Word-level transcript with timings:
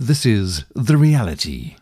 This 0.00 0.24
is 0.24 0.64
The 0.76 0.96
Reality. 0.96 1.74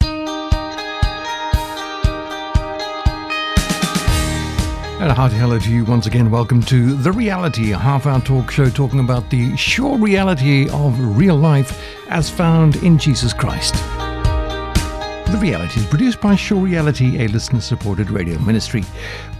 And 4.98 5.10
a 5.10 5.14
hearty 5.14 5.36
hello 5.36 5.58
to 5.58 5.70
you 5.70 5.84
once 5.84 6.06
again. 6.06 6.30
Welcome 6.30 6.62
to 6.62 6.94
The 6.94 7.12
Reality, 7.12 7.72
a 7.72 7.76
half 7.76 8.06
hour 8.06 8.22
talk 8.22 8.50
show 8.50 8.70
talking 8.70 9.00
about 9.00 9.28
the 9.28 9.54
sure 9.58 9.98
reality 9.98 10.66
of 10.70 10.98
real 11.18 11.36
life 11.36 11.78
as 12.08 12.30
found 12.30 12.76
in 12.76 12.96
Jesus 12.96 13.34
Christ. 13.34 13.74
The 13.74 15.38
Reality 15.38 15.80
is 15.80 15.86
produced 15.86 16.22
by 16.22 16.36
Sure 16.36 16.58
Reality, 16.58 17.22
a 17.22 17.28
listener 17.28 17.60
supported 17.60 18.08
radio 18.08 18.38
ministry. 18.38 18.82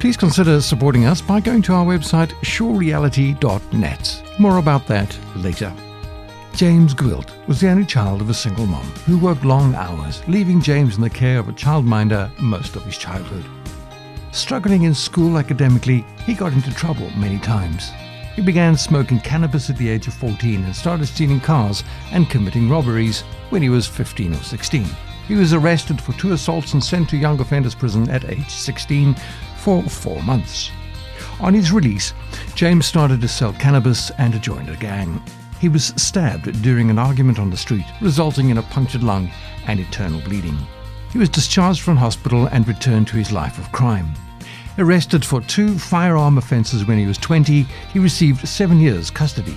Please 0.00 0.18
consider 0.18 0.60
supporting 0.60 1.06
us 1.06 1.22
by 1.22 1.40
going 1.40 1.62
to 1.62 1.72
our 1.72 1.86
website, 1.86 2.32
surereality.net. 2.42 4.22
More 4.38 4.58
about 4.58 4.86
that 4.86 5.18
later. 5.34 5.72
James 6.56 6.94
Gwilt 6.94 7.32
was 7.46 7.60
the 7.60 7.68
only 7.68 7.84
child 7.84 8.22
of 8.22 8.30
a 8.30 8.34
single 8.34 8.64
mom 8.64 8.86
who 9.04 9.18
worked 9.18 9.44
long 9.44 9.74
hours, 9.74 10.26
leaving 10.26 10.62
James 10.62 10.96
in 10.96 11.02
the 11.02 11.10
care 11.10 11.38
of 11.38 11.50
a 11.50 11.52
childminder 11.52 12.30
most 12.38 12.76
of 12.76 12.82
his 12.84 12.96
childhood. 12.96 13.44
Struggling 14.32 14.84
in 14.84 14.94
school 14.94 15.36
academically, 15.36 16.02
he 16.24 16.32
got 16.32 16.54
into 16.54 16.72
trouble 16.72 17.10
many 17.10 17.38
times. 17.40 17.90
He 18.34 18.40
began 18.40 18.74
smoking 18.74 19.20
cannabis 19.20 19.68
at 19.68 19.76
the 19.76 19.90
age 19.90 20.06
of 20.06 20.14
14 20.14 20.64
and 20.64 20.74
started 20.74 21.04
stealing 21.04 21.40
cars 21.40 21.84
and 22.10 22.30
committing 22.30 22.70
robberies 22.70 23.20
when 23.50 23.60
he 23.60 23.68
was 23.68 23.86
15 23.86 24.32
or 24.32 24.42
16. 24.42 24.86
He 25.28 25.34
was 25.34 25.52
arrested 25.52 26.00
for 26.00 26.14
two 26.14 26.32
assaults 26.32 26.72
and 26.72 26.82
sent 26.82 27.10
to 27.10 27.18
young 27.18 27.38
offenders 27.38 27.74
prison 27.74 28.08
at 28.08 28.24
age 28.30 28.48
16 28.48 29.14
for 29.58 29.82
four 29.82 30.22
months. 30.22 30.70
On 31.38 31.52
his 31.52 31.70
release, 31.70 32.14
James 32.54 32.86
started 32.86 33.20
to 33.20 33.28
sell 33.28 33.52
cannabis 33.52 34.10
and 34.12 34.40
joined 34.40 34.70
a 34.70 34.76
gang. 34.76 35.22
He 35.60 35.68
was 35.68 35.94
stabbed 35.96 36.62
during 36.62 36.90
an 36.90 36.98
argument 36.98 37.38
on 37.38 37.50
the 37.50 37.56
street, 37.56 37.86
resulting 38.00 38.50
in 38.50 38.58
a 38.58 38.62
punctured 38.62 39.02
lung 39.02 39.30
and 39.66 39.80
internal 39.80 40.20
bleeding. 40.20 40.58
He 41.12 41.18
was 41.18 41.28
discharged 41.28 41.80
from 41.80 41.96
hospital 41.96 42.46
and 42.46 42.68
returned 42.68 43.08
to 43.08 43.16
his 43.16 43.32
life 43.32 43.58
of 43.58 43.72
crime. 43.72 44.12
Arrested 44.78 45.24
for 45.24 45.40
two 45.40 45.78
firearm 45.78 46.36
offences 46.36 46.84
when 46.84 46.98
he 46.98 47.06
was 47.06 47.16
20, 47.18 47.62
he 47.62 47.98
received 47.98 48.46
seven 48.46 48.78
years 48.78 49.10
custody. 49.10 49.56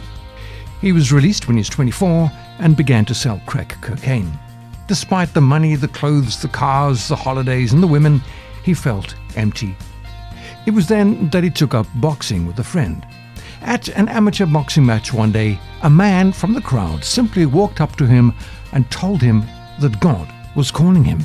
He 0.80 0.94
was 0.94 1.12
released 1.12 1.48
when 1.48 1.58
he 1.58 1.62
was 1.62 1.70
24 1.70 2.32
and 2.60 2.78
began 2.78 3.04
to 3.06 3.14
sell 3.14 3.42
crack 3.46 3.76
cocaine. 3.82 4.32
Despite 4.88 5.34
the 5.34 5.42
money, 5.42 5.76
the 5.76 5.90
clothes, 5.90 6.42
the 6.42 6.48
cars, 6.48 7.10
the 7.10 7.16
holidays, 7.18 7.74
and 7.74 7.84
the 7.84 7.88
women, 7.88 8.22
he 8.64 8.74
felt 8.74 9.16
empty. 9.36 9.76
It 10.66 10.72
was 10.72 10.88
then 10.88 11.30
that 11.32 11.44
he 11.44 11.50
took 11.50 11.74
up 11.74 11.88
boxing 11.96 12.48
with 12.48 12.58
a 12.60 12.64
friend. 12.64 13.06
At 13.62 13.90
an 13.90 14.08
amateur 14.08 14.46
boxing 14.46 14.86
match 14.86 15.14
one 15.14 15.32
day, 15.32 15.60
a 15.84 15.90
man 15.90 16.32
from 16.32 16.54
the 16.54 16.62
crowd 16.62 17.04
simply 17.04 17.46
walked 17.46 17.82
up 17.82 17.96
to 17.98 18.06
him 18.06 18.34
and 18.72 18.90
told 18.90 19.22
him 19.22 19.44
that 19.80 20.00
God 20.00 20.28
was 20.56 20.72
calling 20.72 21.04
him. 21.04 21.20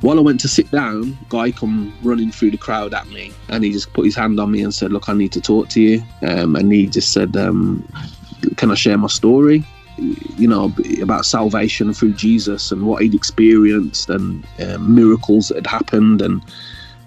While 0.00 0.18
I 0.18 0.22
went 0.22 0.40
to 0.40 0.48
sit 0.48 0.70
down, 0.70 1.16
guy 1.30 1.50
come 1.50 1.94
running 2.02 2.30
through 2.30 2.50
the 2.50 2.58
crowd 2.58 2.92
at 2.92 3.08
me, 3.08 3.32
and 3.48 3.64
he 3.64 3.72
just 3.72 3.92
put 3.94 4.04
his 4.04 4.14
hand 4.14 4.38
on 4.38 4.50
me 4.50 4.62
and 4.62 4.74
said, 4.74 4.92
"Look, 4.92 5.08
I 5.08 5.14
need 5.14 5.32
to 5.32 5.40
talk 5.40 5.68
to 5.70 5.80
you." 5.80 6.02
Um, 6.22 6.56
and 6.56 6.70
he 6.70 6.86
just 6.86 7.12
said, 7.12 7.36
um, 7.36 7.82
"Can 8.56 8.70
I 8.70 8.74
share 8.74 8.98
my 8.98 9.08
story?" 9.08 9.64
You 9.96 10.48
know 10.48 10.72
about 11.00 11.24
salvation 11.24 11.94
through 11.94 12.12
Jesus 12.12 12.70
and 12.70 12.82
what 12.82 13.02
he'd 13.02 13.14
experienced 13.14 14.10
and 14.10 14.44
uh, 14.60 14.76
miracles 14.78 15.48
that 15.48 15.56
had 15.56 15.66
happened, 15.66 16.20
and 16.20 16.42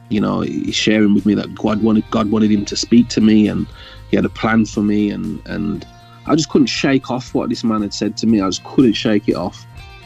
you 0.09 0.21
know 0.21 0.43
sharing 0.71 1.13
with 1.13 1.25
me 1.25 1.33
that 1.35 1.53
God 1.55 1.81
wanted 1.83 2.09
God 2.11 2.31
wanted 2.31 2.51
him 2.51 2.65
to 2.65 2.75
speak 2.75 3.09
to 3.09 3.21
me, 3.21 3.47
and 3.47 3.67
he 4.09 4.15
had 4.15 4.25
a 4.25 4.29
plan 4.29 4.65
for 4.65 4.81
me, 4.81 5.09
and 5.09 5.45
and 5.47 5.85
I 6.25 6.35
just 6.35 6.49
couldn't 6.49 6.67
shake 6.67 7.09
off 7.09 7.33
what 7.33 7.49
this 7.49 7.63
man 7.63 7.81
had 7.81 7.93
said 7.93 8.17
to 8.17 8.27
me. 8.27 8.41
I 8.41 8.47
just 8.47 8.63
couldn't 8.63 8.93
shake 8.93 9.27
it 9.27 9.35
off. 9.35 9.65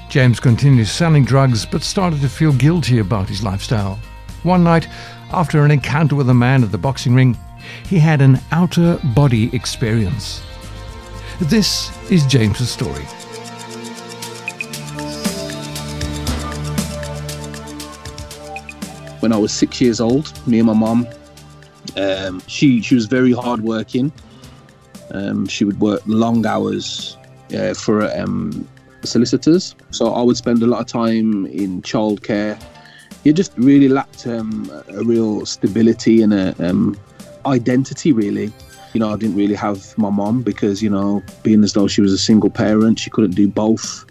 James 0.09 0.39
continued 0.39 0.87
selling 0.87 1.23
drugs 1.23 1.65
but 1.65 1.81
started 1.81 2.19
to 2.21 2.29
feel 2.29 2.51
guilty 2.53 2.99
about 2.99 3.29
his 3.29 3.43
lifestyle. 3.43 3.97
One 4.43 4.63
night, 4.63 4.87
after 5.31 5.63
an 5.63 5.71
encounter 5.71 6.15
with 6.15 6.29
a 6.29 6.33
man 6.33 6.63
at 6.63 6.71
the 6.71 6.77
boxing 6.77 7.15
ring, 7.15 7.37
he 7.87 7.99
had 7.99 8.21
an 8.21 8.39
outer 8.51 8.99
body 9.15 9.55
experience. 9.55 10.41
This 11.39 11.91
is 12.11 12.25
James's 12.25 12.69
story. 12.69 13.05
When 19.21 19.31
I 19.31 19.37
was 19.37 19.51
six 19.51 19.79
years 19.79 20.01
old, 20.01 20.31
me 20.47 20.59
and 20.59 20.67
my 20.67 20.73
mom, 20.73 21.07
um, 21.97 22.41
she 22.47 22.81
she 22.81 22.95
was 22.95 23.05
very 23.05 23.31
hardworking. 23.31 24.11
Um, 25.11 25.47
she 25.47 25.63
would 25.65 25.79
work 25.79 26.01
long 26.05 26.45
hours 26.45 27.17
uh, 27.53 27.73
for 27.73 28.11
um, 28.19 28.67
solicitors. 29.03 29.75
So 29.91 30.13
I 30.13 30.21
would 30.21 30.37
spend 30.37 30.63
a 30.63 30.67
lot 30.67 30.81
of 30.81 30.87
time 30.87 31.45
in 31.47 31.81
childcare. 31.81 32.61
You 33.23 33.33
just 33.33 33.51
really 33.57 33.87
lacked 33.89 34.25
um, 34.25 34.71
a 34.89 35.03
real 35.03 35.45
stability 35.45 36.21
and 36.21 36.33
a 36.33 36.55
um, 36.67 36.97
identity, 37.45 38.11
really. 38.13 38.51
You 38.93 38.99
know, 38.99 39.13
I 39.13 39.17
didn't 39.17 39.35
really 39.35 39.55
have 39.55 39.97
my 39.97 40.09
mom 40.09 40.41
because, 40.41 40.81
you 40.81 40.89
know, 40.89 41.21
being 41.43 41.63
as 41.63 41.73
though 41.73 41.87
she 41.87 42.01
was 42.01 42.11
a 42.11 42.17
single 42.17 42.49
parent, 42.49 42.99
she 42.99 43.09
couldn't 43.09 43.35
do 43.35 43.47
both. 43.47 44.05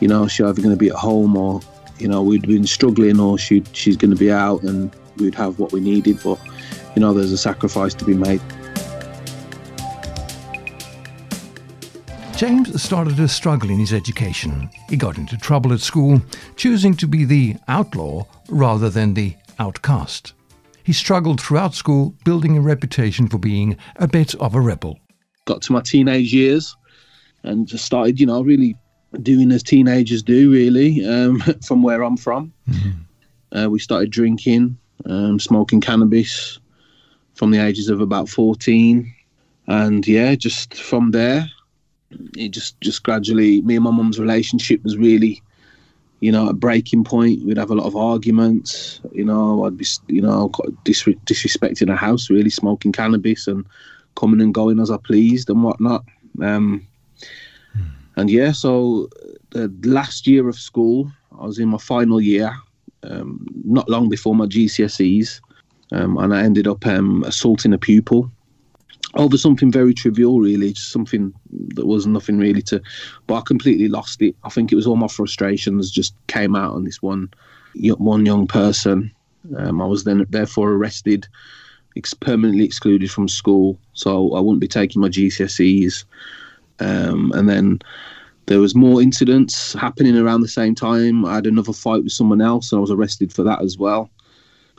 You 0.00 0.08
know, 0.08 0.28
she 0.28 0.42
either 0.42 0.60
going 0.60 0.74
to 0.74 0.76
be 0.76 0.90
at 0.90 0.96
home 0.96 1.36
or, 1.36 1.60
you 1.98 2.08
know, 2.08 2.22
we'd 2.22 2.46
been 2.46 2.66
struggling 2.66 3.20
or 3.20 3.38
she, 3.38 3.62
she's 3.72 3.96
going 3.96 4.10
to 4.10 4.16
be 4.16 4.30
out 4.30 4.62
and 4.62 4.94
we'd 5.16 5.34
have 5.34 5.58
what 5.58 5.72
we 5.72 5.80
needed. 5.80 6.18
But, 6.22 6.38
you 6.94 7.00
know, 7.00 7.12
there's 7.12 7.32
a 7.32 7.38
sacrifice 7.38 7.94
to 7.94 8.04
be 8.04 8.14
made. 8.14 8.40
James 12.36 12.82
started 12.82 13.16
to 13.16 13.28
struggle 13.28 13.70
in 13.70 13.78
his 13.78 13.92
education. 13.92 14.68
He 14.88 14.96
got 14.96 15.18
into 15.18 15.38
trouble 15.38 15.72
at 15.72 15.80
school, 15.80 16.20
choosing 16.56 16.94
to 16.96 17.06
be 17.06 17.24
the 17.24 17.56
outlaw 17.68 18.24
rather 18.48 18.90
than 18.90 19.14
the 19.14 19.36
outcast. 19.60 20.34
He 20.82 20.92
struggled 20.92 21.40
throughout 21.40 21.74
school, 21.74 22.14
building 22.24 22.58
a 22.58 22.60
reputation 22.60 23.28
for 23.28 23.38
being 23.38 23.76
a 23.96 24.08
bit 24.08 24.34
of 24.34 24.54
a 24.54 24.60
rebel. 24.60 24.98
Got 25.46 25.62
to 25.62 25.72
my 25.72 25.80
teenage 25.80 26.34
years 26.34 26.76
and 27.44 27.68
just 27.68 27.84
started, 27.84 28.18
you 28.18 28.26
know, 28.26 28.42
really 28.42 28.76
doing 29.22 29.52
as 29.52 29.62
teenagers 29.62 30.22
do, 30.22 30.50
really, 30.50 31.04
um, 31.06 31.40
from 31.66 31.82
where 31.82 32.02
I'm 32.02 32.16
from. 32.16 32.52
Mm-hmm. 32.68 33.58
Uh, 33.58 33.68
we 33.68 33.78
started 33.78 34.10
drinking, 34.10 34.76
um, 35.06 35.38
smoking 35.38 35.80
cannabis 35.80 36.58
from 37.34 37.50
the 37.50 37.58
ages 37.58 37.88
of 37.88 38.00
about 38.00 38.28
14. 38.28 39.12
And 39.66 40.06
yeah, 40.06 40.34
just 40.34 40.74
from 40.74 41.12
there, 41.12 41.48
it 42.36 42.50
just 42.50 42.80
just 42.80 43.02
gradually 43.02 43.60
me 43.62 43.76
and 43.76 43.84
my 43.84 43.90
mum's 43.90 44.18
relationship 44.18 44.82
was 44.84 44.96
really 44.96 45.42
you 46.20 46.30
know 46.30 46.48
a 46.48 46.52
breaking 46.52 47.04
point 47.04 47.44
we'd 47.44 47.56
have 47.56 47.70
a 47.70 47.74
lot 47.74 47.86
of 47.86 47.96
arguments 47.96 49.00
you 49.12 49.24
know 49.24 49.64
i'd 49.64 49.76
be 49.76 49.86
you 50.08 50.22
know 50.22 50.50
dis- 50.84 51.02
disrespecting 51.02 51.92
a 51.92 51.96
house 51.96 52.30
really 52.30 52.50
smoking 52.50 52.92
cannabis 52.92 53.46
and 53.46 53.66
coming 54.14 54.40
and 54.40 54.54
going 54.54 54.78
as 54.80 54.90
i 54.90 54.96
pleased 54.96 55.50
and 55.50 55.62
whatnot 55.62 56.04
um. 56.42 56.86
And 58.16 58.30
yeah 58.30 58.52
so 58.52 59.08
the 59.50 59.72
last 59.84 60.26
year 60.26 60.48
of 60.48 60.56
school 60.56 61.10
i 61.40 61.46
was 61.46 61.58
in 61.58 61.68
my 61.68 61.78
final 61.78 62.20
year 62.20 62.54
um, 63.02 63.46
not 63.64 63.88
long 63.88 64.08
before 64.08 64.34
my 64.34 64.46
gcse's 64.46 65.40
um, 65.92 66.16
and 66.18 66.34
i 66.34 66.42
ended 66.42 66.66
up 66.66 66.86
um, 66.86 67.22
assaulting 67.24 67.72
a 67.72 67.78
pupil 67.78 68.30
over 69.16 69.38
something 69.38 69.70
very 69.70 69.94
trivial, 69.94 70.40
really, 70.40 70.72
just 70.72 70.90
something 70.90 71.32
that 71.74 71.86
was 71.86 72.06
nothing 72.06 72.38
really 72.38 72.62
to. 72.62 72.82
But 73.26 73.34
I 73.36 73.40
completely 73.42 73.88
lost 73.88 74.20
it. 74.22 74.34
I 74.44 74.48
think 74.48 74.72
it 74.72 74.76
was 74.76 74.86
all 74.86 74.96
my 74.96 75.08
frustrations 75.08 75.90
just 75.90 76.14
came 76.26 76.56
out 76.56 76.74
on 76.74 76.84
this 76.84 77.02
one, 77.02 77.30
one 77.74 78.26
young 78.26 78.46
person. 78.46 79.12
Um, 79.56 79.80
I 79.80 79.86
was 79.86 80.04
then 80.04 80.26
therefore 80.30 80.72
arrested, 80.72 81.28
ex- 81.96 82.14
permanently 82.14 82.64
excluded 82.64 83.10
from 83.10 83.28
school, 83.28 83.78
so 83.92 84.34
I 84.34 84.40
wouldn't 84.40 84.60
be 84.60 84.68
taking 84.68 85.00
my 85.00 85.08
GCSEs. 85.08 86.04
Um, 86.80 87.32
and 87.34 87.48
then 87.48 87.80
there 88.46 88.60
was 88.60 88.74
more 88.74 89.00
incidents 89.00 89.72
happening 89.74 90.16
around 90.16 90.40
the 90.40 90.48
same 90.48 90.74
time. 90.74 91.24
I 91.24 91.36
had 91.36 91.46
another 91.46 91.72
fight 91.72 92.04
with 92.04 92.12
someone 92.12 92.40
else, 92.40 92.72
and 92.72 92.78
I 92.78 92.80
was 92.80 92.90
arrested 92.90 93.32
for 93.32 93.42
that 93.44 93.62
as 93.62 93.78
well. 93.78 94.10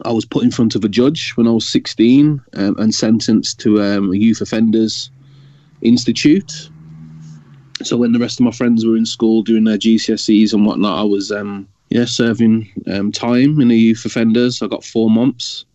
I 0.04 0.12
was 0.12 0.26
put 0.26 0.44
in 0.44 0.52
front 0.52 0.76
of 0.76 0.84
a 0.84 0.90
judge 0.90 1.32
when 1.32 1.48
I 1.48 1.52
was 1.52 1.68
16 1.70 2.42
um, 2.54 2.76
and 2.78 2.94
sentenced 2.94 3.60
to 3.62 3.82
um, 3.82 4.12
a 4.12 4.18
youth 4.18 4.42
offenders 4.42 5.10
institute. 5.82 6.70
So 7.84 7.98
when 7.98 8.12
the 8.12 8.20
rest 8.20 8.40
of 8.40 8.46
my 8.46 8.52
friends 8.52 8.86
were 8.86 8.98
in 8.98 9.06
school 9.06 9.42
doing 9.42 9.64
their 9.64 9.78
GCSEs 9.78 10.54
and 10.54 10.66
whatnot, 10.66 11.00
I 11.00 11.04
was 11.04 11.32
um, 11.32 11.68
yeah 11.90 12.06
serving 12.06 12.70
um, 12.92 13.12
time 13.12 13.60
in 13.62 13.70
the 13.70 13.78
youth 13.78 14.06
offenders. 14.06 14.62
I 14.62 14.68
got 14.68 14.84
four 14.84 15.10
months, 15.10 15.66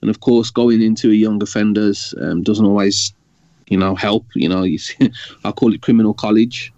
and 0.00 0.10
of 0.10 0.20
course, 0.20 0.50
going 0.50 0.82
into 0.82 1.10
a 1.10 1.14
young 1.14 1.42
offenders 1.42 2.14
um, 2.20 2.42
doesn't 2.42 2.66
always, 2.66 3.12
you 3.70 3.78
know, 3.78 3.94
help. 3.94 4.26
You 4.34 4.48
know, 4.48 4.62
you 4.62 4.78
see, 4.78 5.12
I 5.44 5.52
call 5.52 5.72
it 5.74 5.82
criminal 5.82 6.14
college. 6.14 6.72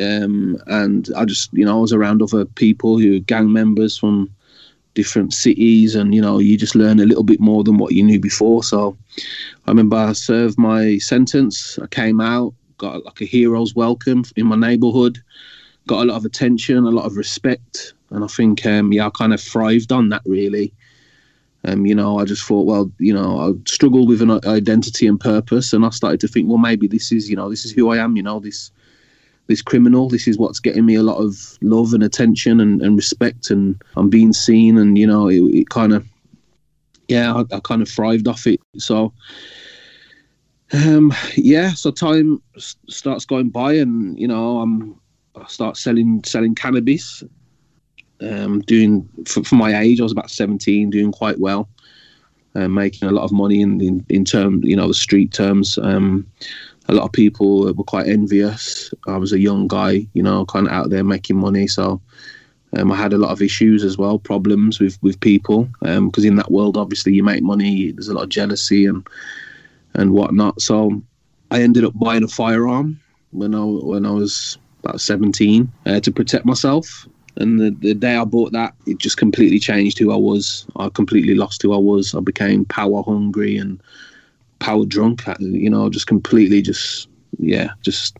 Um, 0.00 0.56
and 0.66 1.08
I 1.16 1.24
just, 1.24 1.52
you 1.52 1.64
know, 1.64 1.78
I 1.78 1.80
was 1.80 1.92
around 1.92 2.22
other 2.22 2.44
people 2.44 2.98
who 2.98 3.20
gang 3.20 3.52
members 3.52 3.98
from 3.98 4.30
different 4.94 5.32
cities 5.32 5.94
and 5.94 6.14
you 6.14 6.20
know 6.20 6.38
you 6.38 6.54
just 6.54 6.74
learn 6.74 7.00
a 7.00 7.06
little 7.06 7.22
bit 7.22 7.40
more 7.40 7.64
than 7.64 7.78
what 7.78 7.92
you 7.94 8.02
knew 8.02 8.20
before 8.20 8.62
so 8.62 8.94
i 9.66 9.70
remember 9.70 9.96
i 9.96 10.12
served 10.12 10.58
my 10.58 10.98
sentence 10.98 11.78
i 11.82 11.86
came 11.86 12.20
out 12.20 12.52
got 12.76 13.02
like 13.02 13.18
a 13.22 13.24
hero's 13.24 13.74
welcome 13.74 14.22
in 14.36 14.44
my 14.44 14.54
neighborhood 14.54 15.18
got 15.86 16.02
a 16.02 16.04
lot 16.04 16.16
of 16.16 16.24
attention, 16.24 16.78
a 16.78 16.90
lot 16.90 17.06
of 17.06 17.16
respect, 17.16 17.94
and 18.10 18.24
I 18.24 18.26
think 18.26 18.64
um, 18.66 18.92
yeah, 18.92 19.06
I 19.06 19.10
kind 19.10 19.32
of 19.32 19.40
thrived 19.40 19.92
on 19.92 20.08
that 20.10 20.22
really. 20.24 20.72
Um, 21.64 21.86
you 21.86 21.94
know, 21.94 22.18
I 22.18 22.24
just 22.24 22.44
thought, 22.44 22.66
well, 22.66 22.90
you 22.98 23.14
know, 23.14 23.38
I 23.38 23.52
struggled 23.68 24.08
with 24.08 24.20
an 24.20 24.30
identity 24.46 25.06
and 25.06 25.20
purpose, 25.20 25.72
and 25.72 25.84
I 25.84 25.90
started 25.90 26.20
to 26.20 26.28
think, 26.28 26.48
well, 26.48 26.58
maybe 26.58 26.88
this 26.88 27.12
is, 27.12 27.30
you 27.30 27.36
know, 27.36 27.48
this 27.48 27.64
is 27.64 27.72
who 27.72 27.90
I 27.90 27.98
am. 27.98 28.16
You 28.16 28.22
know, 28.22 28.40
this 28.40 28.72
this 29.46 29.62
criminal. 29.62 30.08
This 30.08 30.26
is 30.26 30.38
what's 30.38 30.58
getting 30.58 30.86
me 30.86 30.94
a 30.96 31.02
lot 31.02 31.18
of 31.18 31.58
love 31.60 31.94
and 31.94 32.02
attention 32.02 32.60
and, 32.60 32.82
and 32.82 32.96
respect, 32.96 33.50
and 33.50 33.80
I'm 33.96 34.10
being 34.10 34.32
seen, 34.32 34.76
and 34.76 34.98
you 34.98 35.06
know, 35.06 35.28
it, 35.28 35.40
it 35.54 35.68
kind 35.70 35.92
of, 35.92 36.06
yeah, 37.08 37.32
I, 37.32 37.56
I, 37.56 37.60
kind 37.60 37.82
of 37.82 37.88
thrived 37.88 38.26
off 38.26 38.46
it. 38.46 38.60
So, 38.78 39.12
um, 40.72 41.14
yeah, 41.36 41.74
so 41.74 41.92
time 41.92 42.42
starts 42.88 43.24
going 43.24 43.50
by, 43.50 43.74
and 43.74 44.18
you 44.18 44.26
know, 44.26 44.60
I'm 44.60 45.00
I 45.36 45.46
start 45.46 45.76
selling 45.76 46.22
selling 46.24 46.54
cannabis. 46.54 47.22
Um, 48.22 48.60
doing 48.60 49.08
for, 49.26 49.42
for 49.42 49.54
my 49.56 49.78
age, 49.80 50.00
I 50.00 50.04
was 50.04 50.12
about 50.12 50.30
17, 50.30 50.90
doing 50.90 51.12
quite 51.12 51.38
well, 51.38 51.68
uh, 52.54 52.68
making 52.68 53.08
a 53.08 53.12
lot 53.12 53.24
of 53.24 53.32
money 53.32 53.60
in 53.60 53.80
in, 53.80 54.04
in 54.08 54.24
term, 54.24 54.62
you 54.62 54.76
know, 54.76 54.88
the 54.88 54.94
street 54.94 55.32
terms. 55.32 55.78
Um, 55.78 56.26
a 56.88 56.94
lot 56.94 57.04
of 57.04 57.12
people 57.12 57.72
were 57.72 57.84
quite 57.84 58.08
envious. 58.08 58.92
I 59.06 59.16
was 59.16 59.32
a 59.32 59.38
young 59.38 59.68
guy, 59.68 60.06
you 60.14 60.22
know, 60.22 60.44
kind 60.46 60.66
of 60.66 60.72
out 60.72 60.90
there 60.90 61.04
making 61.04 61.36
money, 61.36 61.66
so 61.66 62.00
um, 62.76 62.90
I 62.90 62.96
had 62.96 63.12
a 63.12 63.18
lot 63.18 63.30
of 63.30 63.42
issues 63.42 63.84
as 63.84 63.98
well, 63.98 64.18
problems 64.18 64.80
with 64.80 64.98
with 65.02 65.20
people, 65.20 65.68
because 65.80 66.24
um, 66.24 66.30
in 66.30 66.36
that 66.36 66.50
world, 66.50 66.76
obviously, 66.76 67.12
you 67.12 67.22
make 67.22 67.42
money. 67.42 67.92
There's 67.92 68.08
a 68.08 68.14
lot 68.14 68.24
of 68.24 68.30
jealousy 68.30 68.86
and 68.86 69.06
and 69.94 70.12
whatnot. 70.12 70.60
So 70.60 71.02
I 71.50 71.62
ended 71.62 71.84
up 71.84 71.98
buying 71.98 72.24
a 72.24 72.28
firearm 72.28 72.98
when 73.30 73.54
I 73.54 73.62
when 73.64 74.06
I 74.06 74.10
was 74.10 74.58
about 74.82 75.00
17 75.00 75.70
uh, 75.86 76.00
to 76.00 76.10
protect 76.10 76.44
myself. 76.44 77.06
And 77.36 77.60
the, 77.60 77.70
the 77.70 77.94
day 77.94 78.16
I 78.16 78.24
bought 78.24 78.52
that, 78.52 78.74
it 78.86 78.98
just 78.98 79.16
completely 79.16 79.58
changed 79.58 79.98
who 79.98 80.12
I 80.12 80.16
was. 80.16 80.66
I 80.76 80.88
completely 80.90 81.34
lost 81.34 81.62
who 81.62 81.72
I 81.72 81.78
was. 81.78 82.14
I 82.14 82.20
became 82.20 82.64
power 82.66 83.02
hungry 83.02 83.56
and 83.56 83.80
power 84.58 84.84
drunk. 84.84 85.22
You 85.38 85.70
know, 85.70 85.88
just 85.88 86.06
completely, 86.06 86.62
just 86.62 87.08
yeah, 87.38 87.70
just 87.82 88.18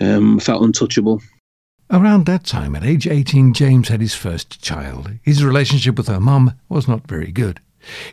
um, 0.00 0.40
felt 0.40 0.62
untouchable. 0.62 1.20
Around 1.90 2.26
that 2.26 2.44
time, 2.44 2.74
at 2.74 2.84
age 2.84 3.06
18, 3.06 3.54
James 3.54 3.88
had 3.88 4.00
his 4.00 4.14
first 4.14 4.60
child. 4.60 5.10
His 5.22 5.44
relationship 5.44 5.96
with 5.96 6.08
her 6.08 6.18
mum 6.18 6.54
was 6.68 6.88
not 6.88 7.06
very 7.06 7.30
good. 7.30 7.60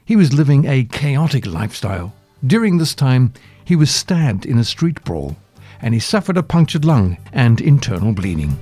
He 0.05 0.15
was 0.15 0.31
living 0.31 0.65
a 0.65 0.83
chaotic 0.83 1.47
lifestyle. 1.47 2.13
During 2.45 2.77
this 2.77 2.93
time, 2.93 3.33
he 3.65 3.75
was 3.75 3.89
stabbed 3.89 4.45
in 4.45 4.59
a 4.59 4.63
street 4.63 5.03
brawl, 5.03 5.35
and 5.81 5.95
he 5.95 5.99
suffered 5.99 6.37
a 6.37 6.43
punctured 6.43 6.85
lung 6.85 7.17
and 7.31 7.59
internal 7.59 8.13
bleeding. 8.13 8.59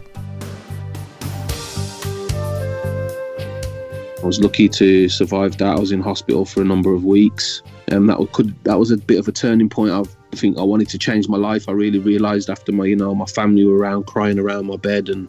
I 4.21 4.25
was 4.25 4.39
lucky 4.39 4.69
to 4.69 5.09
survive 5.09 5.57
that. 5.57 5.77
I 5.77 5.79
was 5.79 5.91
in 5.91 6.01
hospital 6.01 6.45
for 6.45 6.61
a 6.61 6.65
number 6.65 6.93
of 6.93 7.03
weeks 7.03 7.61
and 7.91 8.09
that 8.09 8.31
could 8.31 8.55
that 8.63 8.79
was 8.79 8.91
a 8.91 8.97
bit 8.97 9.19
of 9.19 9.27
a 9.27 9.31
turning 9.31 9.69
point. 9.69 9.91
I 9.91 10.35
think 10.35 10.57
I 10.57 10.63
wanted 10.63 10.89
to 10.89 10.97
change 10.97 11.27
my 11.27 11.37
life. 11.37 11.67
I 11.67 11.73
really 11.73 11.99
realised 11.99 12.49
after 12.49 12.71
my 12.71 12.85
you 12.85 12.95
know 12.95 13.13
my 13.13 13.25
family 13.25 13.65
were 13.65 13.77
around 13.77 14.07
crying 14.07 14.39
around 14.39 14.67
my 14.67 14.77
bed, 14.77 15.09
and 15.09 15.27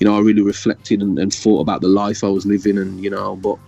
you 0.00 0.06
know 0.06 0.16
I 0.16 0.20
really 0.20 0.42
reflected 0.42 1.00
and, 1.02 1.18
and 1.18 1.32
thought 1.32 1.60
about 1.60 1.80
the 1.80 1.88
life 1.88 2.24
I 2.24 2.28
was 2.28 2.46
living, 2.46 2.78
and 2.78 3.02
you 3.02 3.10
know, 3.10 3.36
but 3.36 3.58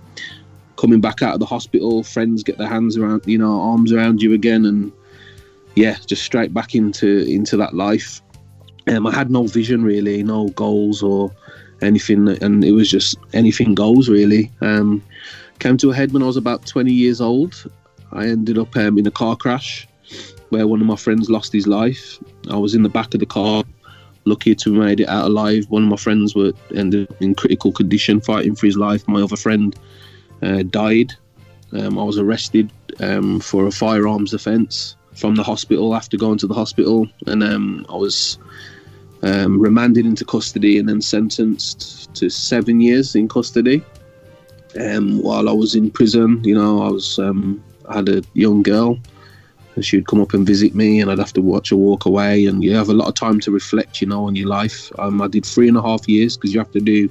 coming 0.77 1.01
back 1.01 1.23
out 1.23 1.35
of 1.35 1.41
the 1.41 1.47
hospital, 1.47 2.03
friends 2.03 2.43
get 2.43 2.59
their 2.59 2.69
hands 2.69 2.99
around, 2.99 3.23
you 3.27 3.39
know, 3.39 3.61
arms 3.61 3.93
around 3.93 4.21
you 4.21 4.35
again, 4.35 4.67
and 4.67 4.93
yeah, 5.75 5.97
just 6.07 6.25
straight 6.25 6.53
back 6.53 6.75
into 6.75 7.25
into 7.27 7.57
that 7.57 7.75
life. 7.75 8.21
Um, 8.89 9.07
I 9.07 9.13
had 9.13 9.31
no 9.31 9.45
vision 9.47 9.83
really, 9.83 10.23
no 10.23 10.49
goals 10.51 11.03
or 11.03 11.33
anything, 11.83 12.29
and 12.43 12.65
it 12.65 12.73
was 12.73 12.91
just 12.91 13.17
anything 13.33 13.75
goes 13.75 14.09
really. 14.09 14.51
Um, 14.61 15.03
came 15.59 15.77
to 15.79 15.91
a 15.91 15.95
head 15.95 16.13
when 16.13 16.23
I 16.23 16.27
was 16.27 16.37
about 16.37 16.67
20 16.67 16.93
years 16.93 17.21
old. 17.21 17.71
I 18.13 18.27
ended 18.27 18.59
up 18.59 18.77
um, 18.77 18.99
in 18.99 19.07
a 19.07 19.11
car 19.11 19.37
crash 19.37 19.89
where 20.51 20.67
one 20.67 20.81
of 20.81 20.87
my 20.87 20.97
friends 20.97 21.29
lost 21.29 21.53
his 21.53 21.67
life. 21.67 22.19
I 22.51 22.57
was 22.57 22.75
in 22.75 22.83
the 22.83 22.89
back 22.89 23.15
of 23.15 23.21
the 23.21 23.27
car, 23.27 23.65
lucky 24.25 24.55
to 24.55 24.75
have 24.75 24.83
made 24.83 25.01
it 25.01 25.09
out 25.09 25.27
alive. 25.27 25.65
One 25.69 25.85
of 25.85 25.89
my 25.89 25.97
friends 25.97 26.35
were 26.35 26.53
ended 26.75 27.15
in 27.21 27.35
critical 27.35 27.73
condition, 27.73 28.21
fighting 28.21 28.55
for 28.55 28.67
his 28.67 28.77
life. 28.77 29.07
My 29.09 29.23
other 29.23 29.37
friend 29.37 29.77
uh, 30.43 30.63
died. 30.63 31.15
Um, 31.73 31.99
I 31.99 32.05
was 32.05 32.19
arrested 32.19 32.71
um, 33.01 33.41
for 33.41 33.67
a 33.67 33.73
firearms 33.73 34.33
offence 34.33 34.97
from 35.15 35.35
the 35.35 35.43
hospital 35.43 35.95
after 35.95 36.17
going 36.17 36.39
to 36.39 36.47
the 36.47 36.55
hospital, 36.55 37.09
and 37.27 37.43
um, 37.43 37.87
I 37.89 37.97
was 37.97 38.39
um, 39.23 39.61
remanded 39.61 40.07
into 40.07 40.25
custody 40.25 40.79
and 40.79 40.89
then 40.89 41.01
sentenced 41.01 42.15
to 42.15 42.29
seven 42.29 42.81
years 42.81 43.15
in 43.15 43.29
custody. 43.29 43.83
Um, 44.81 45.23
while 45.23 45.49
I 45.49 45.53
was 45.53 45.75
in 45.75 45.91
prison, 45.91 46.43
you 46.45 46.55
know, 46.55 46.83
I 46.83 46.91
was 46.91 47.19
um, 47.19 47.63
I 47.89 47.97
had 47.97 48.09
a 48.09 48.23
young 48.35 48.63
girl. 48.63 48.99
And 49.75 49.85
she'd 49.85 50.07
come 50.07 50.23
up 50.23 50.33
and 50.33 50.47
visit 50.47 50.75
me 50.75 51.01
and 51.01 51.11
I'd 51.11 51.19
have 51.19 51.35
to 51.35 51.43
watch 51.43 51.69
her 51.69 51.77
walk 51.77 52.07
away. 52.07 52.47
And 52.47 52.65
you 52.65 52.75
have 52.75 52.89
a 52.89 52.95
lot 52.95 53.09
of 53.09 53.15
time 53.15 53.41
to 53.41 53.51
reflect 53.51 54.01
you 54.01 54.07
know 54.07 54.25
on 54.25 54.35
your 54.35 54.49
life. 54.49 54.91
Um, 54.99 55.21
I 55.21 55.29
did 55.29 55.45
three 55.45 55.69
and 55.69 55.77
a 55.77 55.83
half 55.83 56.09
years 56.09 56.37
because 56.37 56.55
you 56.55 56.61
have 56.61 56.73
to 56.73 56.81
do 56.81 57.11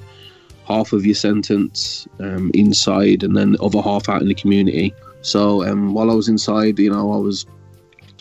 half 0.66 0.92
of 0.92 1.06
your 1.06 1.14
sentence 1.14 2.08
um, 2.18 2.50
inside 2.54 3.22
and 3.22 3.36
then 3.36 3.52
the 3.52 3.62
other 3.62 3.80
half 3.80 4.08
out 4.08 4.20
in 4.20 4.28
the 4.28 4.34
community. 4.34 4.92
So 5.22 5.64
um, 5.64 5.94
while 5.94 6.10
I 6.10 6.14
was 6.14 6.28
inside 6.28 6.78
you 6.80 6.90
know 6.90 7.12
I 7.12 7.18
was 7.18 7.46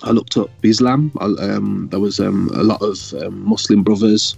I 0.03 0.11
looked 0.11 0.37
up 0.37 0.49
Islam. 0.63 1.11
I, 1.19 1.25
um, 1.25 1.87
there 1.91 1.99
was 1.99 2.19
um, 2.19 2.49
a 2.53 2.63
lot 2.63 2.81
of 2.81 3.13
um, 3.21 3.45
Muslim 3.47 3.83
brothers 3.83 4.37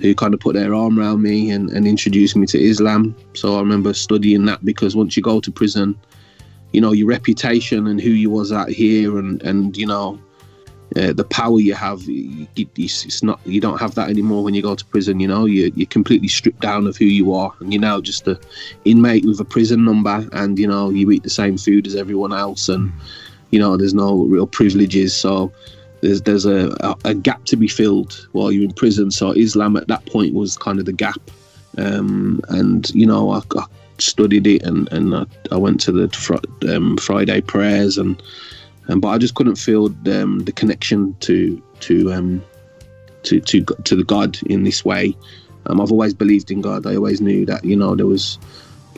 who 0.00 0.14
kind 0.14 0.34
of 0.34 0.40
put 0.40 0.54
their 0.54 0.74
arm 0.74 0.98
around 0.98 1.22
me 1.22 1.50
and, 1.50 1.70
and 1.70 1.86
introduced 1.86 2.36
me 2.36 2.46
to 2.46 2.60
Islam. 2.60 3.16
So 3.32 3.56
I 3.56 3.60
remember 3.60 3.94
studying 3.94 4.44
that 4.44 4.64
because 4.64 4.94
once 4.94 5.16
you 5.16 5.22
go 5.22 5.40
to 5.40 5.50
prison 5.50 5.96
you 6.72 6.80
know 6.80 6.92
your 6.92 7.06
reputation 7.06 7.86
and 7.86 8.00
who 8.00 8.10
you 8.10 8.30
was 8.30 8.52
out 8.52 8.68
here 8.68 9.18
and 9.18 9.42
and 9.42 9.76
you 9.76 9.86
know 9.86 10.18
uh, 10.96 11.12
the 11.12 11.24
power 11.24 11.58
you 11.58 11.74
have 11.74 12.00
it's 12.06 13.22
not 13.22 13.40
you 13.44 13.60
don't 13.60 13.80
have 13.80 13.94
that 13.94 14.08
anymore 14.08 14.44
when 14.44 14.54
you 14.54 14.62
go 14.62 14.74
to 14.74 14.84
prison 14.84 15.18
you 15.18 15.26
know. 15.26 15.46
You, 15.46 15.72
you're 15.74 15.86
completely 15.86 16.28
stripped 16.28 16.60
down 16.60 16.86
of 16.86 16.96
who 16.96 17.06
you 17.06 17.32
are 17.32 17.52
and 17.60 17.72
you're 17.72 17.80
now 17.80 18.00
just 18.00 18.28
a 18.28 18.38
inmate 18.84 19.24
with 19.24 19.40
a 19.40 19.44
prison 19.44 19.84
number 19.84 20.28
and 20.32 20.58
you 20.58 20.66
know 20.66 20.90
you 20.90 21.10
eat 21.10 21.22
the 21.22 21.30
same 21.30 21.56
food 21.56 21.86
as 21.86 21.96
everyone 21.96 22.32
else 22.32 22.68
and 22.68 22.92
you 23.50 23.58
know 23.58 23.76
there's 23.76 23.94
no 23.94 24.24
real 24.24 24.46
privileges 24.46 25.14
so 25.14 25.52
there's 26.00 26.22
there's 26.22 26.46
a, 26.46 26.96
a, 27.04 27.14
gap 27.14 27.44
to 27.44 27.56
be 27.56 27.68
filled 27.68 28.28
while 28.32 28.52
you're 28.52 28.64
in 28.64 28.72
prison 28.72 29.10
so 29.10 29.30
islam 29.32 29.76
at 29.76 29.88
that 29.88 30.04
point 30.06 30.34
was 30.34 30.56
kind 30.56 30.78
of 30.78 30.84
the 30.84 30.92
gap 30.92 31.20
um, 31.78 32.40
and 32.48 32.90
you 32.90 33.06
know 33.06 33.30
I, 33.32 33.40
I 33.56 33.64
studied 33.98 34.46
it 34.46 34.62
and 34.62 34.90
and 34.92 35.14
I, 35.14 35.26
I 35.50 35.56
went 35.56 35.80
to 35.82 35.92
the 35.92 36.08
fr- 36.08 36.68
um, 36.68 36.96
Friday 36.96 37.40
prayers 37.40 37.98
and, 37.98 38.20
and 38.88 39.00
but 39.00 39.08
I 39.08 39.18
just 39.18 39.34
couldn't 39.34 39.56
feel 39.56 39.86
um, 39.86 40.40
the 40.40 40.52
connection 40.52 41.16
to 41.20 41.62
to 41.80 42.12
um 42.12 42.44
to 43.24 43.40
to 43.40 43.64
to 43.84 43.96
the 43.96 44.04
God 44.04 44.38
in 44.46 44.64
this 44.64 44.84
way. 44.84 45.16
Um, 45.66 45.80
I've 45.80 45.90
always 45.90 46.14
believed 46.14 46.50
in 46.50 46.60
God. 46.60 46.86
I 46.86 46.94
always 46.94 47.20
knew 47.20 47.44
that 47.46 47.64
you 47.64 47.76
know 47.76 47.94
there 47.94 48.06
was 48.06 48.38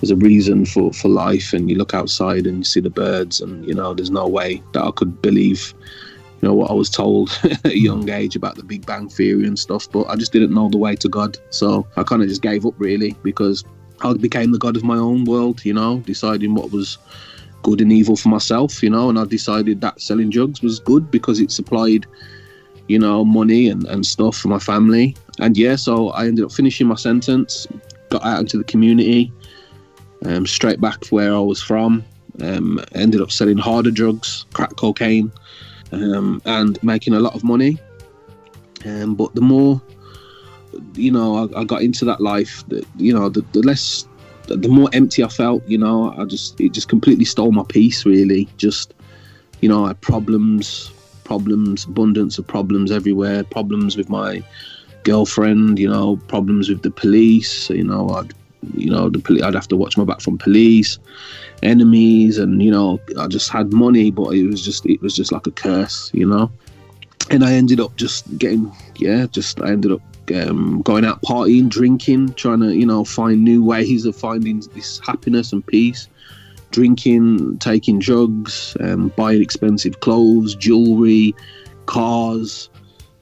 there's 0.01 0.11
a 0.11 0.17
reason 0.17 0.65
for 0.65 0.93
for 0.93 1.09
life, 1.09 1.53
and 1.53 1.69
you 1.71 1.77
look 1.77 1.95
outside 1.95 2.47
and 2.47 2.59
you 2.59 2.65
see 2.65 2.81
the 2.81 2.91
birds, 2.91 3.41
and 3.41 3.67
you 3.67 3.75
know 3.75 3.95
there's 3.95 4.11
no 4.11 4.27
way 4.27 4.63
that 4.73 4.83
I 4.83 4.91
could 4.91 5.21
believe. 5.23 5.75
You 6.41 6.49
know 6.49 6.55
what 6.55 6.71
I 6.71 6.75
was 6.75 6.89
told 6.89 7.37
at 7.45 7.65
a 7.67 7.77
young 7.77 8.03
hmm. 8.03 8.11
age 8.11 8.37
about 8.37 8.57
the 8.57 8.63
Big 8.63 8.87
Bang 8.87 9.09
Theory 9.09 9.47
and 9.47 9.59
stuff, 9.59 9.91
but 9.91 10.05
I 10.05 10.17
just 10.17 10.33
didn't 10.33 10.55
know 10.55 10.69
the 10.69 10.79
way 10.79 10.95
to 10.97 11.09
God. 11.09 11.37
So 11.51 11.87
I 11.97 12.05
kind 12.05 12.23
of 12.23 12.29
just 12.29 12.43
gave 12.43 12.65
up 12.65 12.75
really 12.79 13.17
because 13.23 13.65
I 14.01 14.15
became 14.15 14.53
the 14.53 14.59
god 14.59 14.77
of 14.77 14.85
my 14.85 14.97
own 14.97 15.25
world, 15.25 15.65
you 15.65 15.73
know, 15.73 15.99
deciding 16.07 16.55
what 16.55 16.71
was 16.71 16.99
good 17.63 17.81
and 17.81 17.93
evil 17.93 18.17
for 18.17 18.29
myself, 18.29 18.83
you 18.83 18.91
know, 18.91 19.09
and 19.09 19.19
I 19.19 19.25
decided 19.25 19.81
that 19.81 20.01
selling 20.01 20.31
drugs 20.31 20.63
was 20.63 20.79
good 20.79 21.11
because 21.11 21.41
it 21.41 21.51
supplied, 21.51 22.07
you 22.87 22.99
know, 22.99 23.25
money 23.25 23.69
and, 23.69 23.85
and 23.87 24.07
stuff 24.07 24.37
for 24.37 24.49
my 24.49 24.61
family. 24.61 25.17
And 25.41 25.57
yeah, 25.57 25.77
so 25.77 26.11
I 26.11 26.27
ended 26.27 26.45
up 26.45 26.53
finishing 26.53 26.87
my 26.87 26.95
sentence, 26.95 27.67
got 28.11 28.25
out 28.25 28.41
into 28.41 28.59
the 28.59 28.65
community, 28.65 29.33
um, 30.25 30.47
straight 30.47 30.81
back 30.81 31.07
where 31.09 31.35
I 31.35 31.41
was 31.41 31.63
from, 31.63 32.05
um, 32.43 32.81
ended 32.95 33.21
up 33.21 33.31
selling 33.31 33.59
harder 33.59 33.91
drugs, 33.91 34.47
crack 34.53 34.77
cocaine, 34.77 35.33
um, 35.93 36.43
and 36.45 36.83
making 36.83 37.15
a 37.15 37.21
lot 37.21 37.35
of 37.35 37.45
money. 37.45 37.79
Um, 38.85 39.15
but 39.15 39.35
the 39.35 39.41
more 39.41 39.81
you 40.95 41.11
know, 41.11 41.49
I, 41.55 41.61
I 41.61 41.65
got 41.65 41.83
into 41.83 42.05
that 42.05 42.21
life. 42.21 42.65
That 42.69 42.87
you 42.97 43.13
know, 43.13 43.29
the, 43.29 43.43
the 43.53 43.61
less, 43.61 44.07
the 44.47 44.69
more 44.69 44.89
empty 44.93 45.23
I 45.25 45.29
felt. 45.29 45.67
You 45.69 45.79
know, 45.79 46.13
I 46.17 46.25
just 46.25 46.61
it 46.61 46.73
just 46.73 46.89
completely 46.89 47.25
stole 47.25 47.53
my 47.53 47.65
peace. 47.69 48.05
Really, 48.05 48.49
just 48.57 48.95
you 49.61 49.69
know, 49.69 49.85
I 49.85 49.89
had 49.89 50.01
problems, 50.01 50.93
problems, 51.25 51.85
abundance 51.85 52.39
of 52.39 52.47
problems 52.47 52.91
everywhere. 52.91 53.45
Problems 53.45 53.97
with 53.97 54.09
my 54.09 54.43
girlfriend. 55.05 55.79
You 55.79 55.91
know, 55.91 56.17
problems 56.29 56.69
with 56.69 56.83
the 56.83 56.91
police. 56.91 57.71
You 57.71 57.85
know, 57.85 58.09
I'd 58.11 58.35
you 58.75 58.91
know 58.91 59.09
the 59.09 59.19
police. 59.19 59.43
I'd 59.43 59.55
have 59.55 59.69
to 59.69 59.77
watch 59.77 59.97
my 59.97 60.05
back 60.05 60.21
from 60.21 60.39
police, 60.39 60.99
enemies, 61.63 62.39
and 62.39 62.63
you 62.63 62.71
know, 62.71 63.01
I 63.19 63.27
just 63.27 63.51
had 63.51 63.73
money, 63.73 64.11
but 64.11 64.31
it 64.35 64.47
was 64.47 64.65
just 64.65 64.87
it 64.87 65.01
was 65.01 65.15
just 65.15 65.33
like 65.33 65.47
a 65.47 65.51
curse. 65.51 66.11
You 66.13 66.27
know. 66.27 66.51
And 67.31 67.45
I 67.45 67.53
ended 67.53 67.79
up 67.79 67.95
just 67.97 68.39
getting, 68.39 68.73
yeah, 68.97 69.27
just 69.27 69.61
I 69.61 69.71
ended 69.73 69.93
up 69.93 70.01
um, 70.35 70.81
going 70.83 71.05
out 71.05 71.21
partying, 71.23 71.69
drinking, 71.69 72.35
trying 72.35 72.61
to 72.61 72.75
you 72.75 72.87
know 72.87 73.05
find 73.05 73.45
new 73.45 73.63
ways 73.63 74.05
of 74.05 74.17
finding 74.17 74.61
this 74.75 75.01
happiness 75.05 75.53
and 75.53 75.67
peace. 75.67 76.09
Drinking, 76.71 77.59
taking 77.61 77.99
drugs, 77.99 78.77
um, 78.81 79.09
buying 79.17 79.41
expensive 79.41 80.01
clothes, 80.01 80.55
jewelry, 80.55 81.35
cars, 81.87 82.69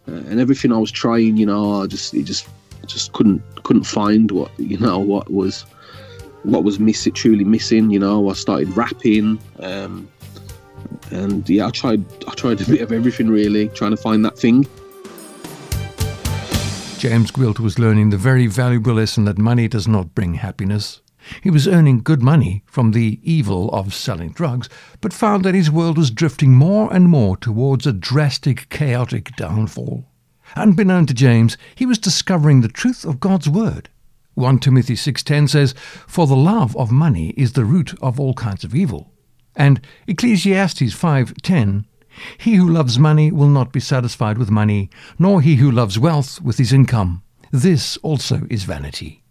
uh, 0.09 0.14
and 0.14 0.40
everything 0.40 0.73
I 0.73 0.78
was 0.78 0.90
trying. 0.90 1.37
You 1.37 1.47
know, 1.47 1.83
I 1.83 1.87
just 1.87 2.12
it 2.12 2.25
just 2.25 2.49
just 2.87 3.12
couldn't 3.12 3.43
couldn't 3.64 3.85
find 3.85 4.31
what 4.31 4.50
you 4.59 4.78
know 4.78 4.99
what 4.99 5.33
was 5.33 5.64
what 6.43 6.64
was 6.64 6.78
missing 6.78 7.12
truly 7.12 7.45
missing. 7.45 7.90
You 7.90 7.99
know, 7.99 8.31
I 8.31 8.35
started 8.35 8.76
rapping. 8.76 9.38
Um, 9.61 10.09
and 11.11 11.49
yeah, 11.49 11.66
I 11.66 11.71
tried 11.71 12.05
I 12.26 12.35
tried 12.35 12.61
a 12.61 12.66
bit 12.66 12.81
of 12.81 12.93
everything 12.93 13.28
really, 13.28 13.69
trying 13.69 13.90
to 13.90 13.97
find 13.97 14.25
that 14.25 14.38
thing. 14.38 14.66
James 16.99 17.31
Gwilt 17.31 17.61
was 17.61 17.78
learning 17.78 18.11
the 18.11 18.16
very 18.16 18.47
valuable 18.47 18.95
lesson 18.95 19.25
that 19.26 19.38
money 19.38 19.69
does 19.69 19.87
not 19.87 20.14
bring 20.14 20.35
happiness. 20.35 21.02
He 21.43 21.50
was 21.50 21.69
earning 21.69 22.02
good 22.02 22.23
money 22.23 22.62
from 22.66 22.93
the 22.93 23.21
evil 23.23 23.69
of 23.71 23.93
selling 23.93 24.31
drugs, 24.31 24.69
but 25.00 25.12
found 25.12 25.45
that 25.45 25.55
his 25.55 25.71
world 25.71 25.99
was 25.99 26.11
drifting 26.11 26.55
more 26.55 26.93
and 26.93 27.09
more 27.09 27.37
towards 27.37 27.87
a 27.87 27.93
drastic, 27.93 28.69
chaotic 28.71 29.35
downfall. 29.37 30.07
Unbeknown 30.56 31.04
to 31.04 31.12
James, 31.12 31.58
he 31.75 31.84
was 31.84 31.98
discovering 31.98 32.62
the 32.62 32.68
truth 32.68 33.04
of 33.04 33.20
God's 33.20 33.46
word. 33.46 33.90
1 34.34 34.58
Timothy 34.58 34.96
6:10 34.96 35.48
says, 35.48 35.75
"For 36.06 36.26
the 36.26 36.34
love 36.34 36.75
of 36.76 36.90
money 36.90 37.34
is 37.36 37.52
the 37.52 37.66
root 37.66 37.92
of 38.00 38.18
all 38.18 38.32
kinds 38.32 38.64
of 38.64 38.75
evil." 38.75 39.12
And 39.54 39.82
Ecclesiastes 40.06 40.94
5:10, 40.94 41.84
"He 42.38 42.54
who 42.54 42.68
loves 42.68 42.98
money 42.98 43.30
will 43.30 43.50
not 43.50 43.70
be 43.70 43.80
satisfied 43.80 44.38
with 44.38 44.50
money, 44.50 44.88
nor 45.18 45.42
he 45.42 45.56
who 45.56 45.70
loves 45.70 45.98
wealth 45.98 46.40
with 46.40 46.56
his 46.56 46.72
income. 46.72 47.20
This 47.50 47.98
also 47.98 48.46
is 48.48 48.64
vanity." 48.64 49.22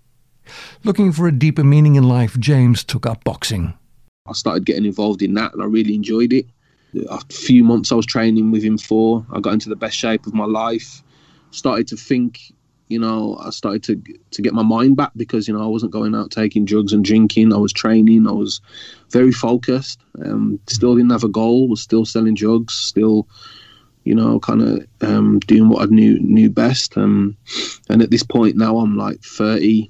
Looking 0.83 1.11
for 1.11 1.27
a 1.27 1.31
deeper 1.31 1.63
meaning 1.63 1.95
in 1.95 2.03
life, 2.03 2.39
James 2.39 2.83
took 2.83 3.07
up 3.07 3.23
boxing. 3.23 3.73
I 4.27 4.33
started 4.33 4.65
getting 4.65 4.85
involved 4.85 5.23
in 5.23 5.33
that 5.33 5.53
and 5.53 5.61
I 5.63 5.65
really 5.65 5.95
enjoyed 5.95 6.33
it. 6.33 6.47
A 7.09 7.19
few 7.29 7.63
months 7.63 7.91
I 7.91 7.95
was 7.95 8.05
training 8.05 8.51
with 8.51 8.63
him 8.63 8.77
for, 8.77 9.25
I 9.31 9.39
got 9.39 9.53
into 9.53 9.69
the 9.69 9.75
best 9.75 9.97
shape 9.97 10.27
of 10.27 10.33
my 10.33 10.45
life. 10.45 11.03
Started 11.55 11.87
to 11.87 11.95
think, 11.95 12.51
you 12.89 12.99
know, 12.99 13.37
I 13.41 13.49
started 13.49 13.83
to 13.83 14.13
to 14.31 14.41
get 14.41 14.53
my 14.53 14.61
mind 14.61 14.97
back 14.97 15.11
because 15.15 15.47
you 15.47 15.53
know 15.53 15.63
I 15.63 15.67
wasn't 15.67 15.93
going 15.93 16.13
out 16.13 16.31
taking 16.31 16.65
drugs 16.65 16.91
and 16.91 17.03
drinking. 17.03 17.53
I 17.53 17.57
was 17.57 17.71
training. 17.71 18.27
I 18.27 18.33
was 18.33 18.59
very 19.09 19.31
focused. 19.31 20.01
Um, 20.23 20.59
still 20.67 20.95
didn't 20.95 21.11
have 21.11 21.23
a 21.23 21.29
goal. 21.29 21.69
Was 21.69 21.81
still 21.81 22.03
selling 22.03 22.35
drugs. 22.35 22.73
Still, 22.73 23.25
you 24.03 24.13
know, 24.13 24.37
kind 24.39 24.61
of 24.61 24.85
um, 25.01 25.39
doing 25.39 25.69
what 25.69 25.81
I 25.81 25.85
knew 25.85 26.19
knew 26.19 26.49
best. 26.49 26.97
Um, 26.97 27.37
and 27.89 28.01
at 28.01 28.11
this 28.11 28.23
point 28.23 28.57
now, 28.57 28.77
I'm 28.79 28.97
like 28.97 29.21
30, 29.21 29.89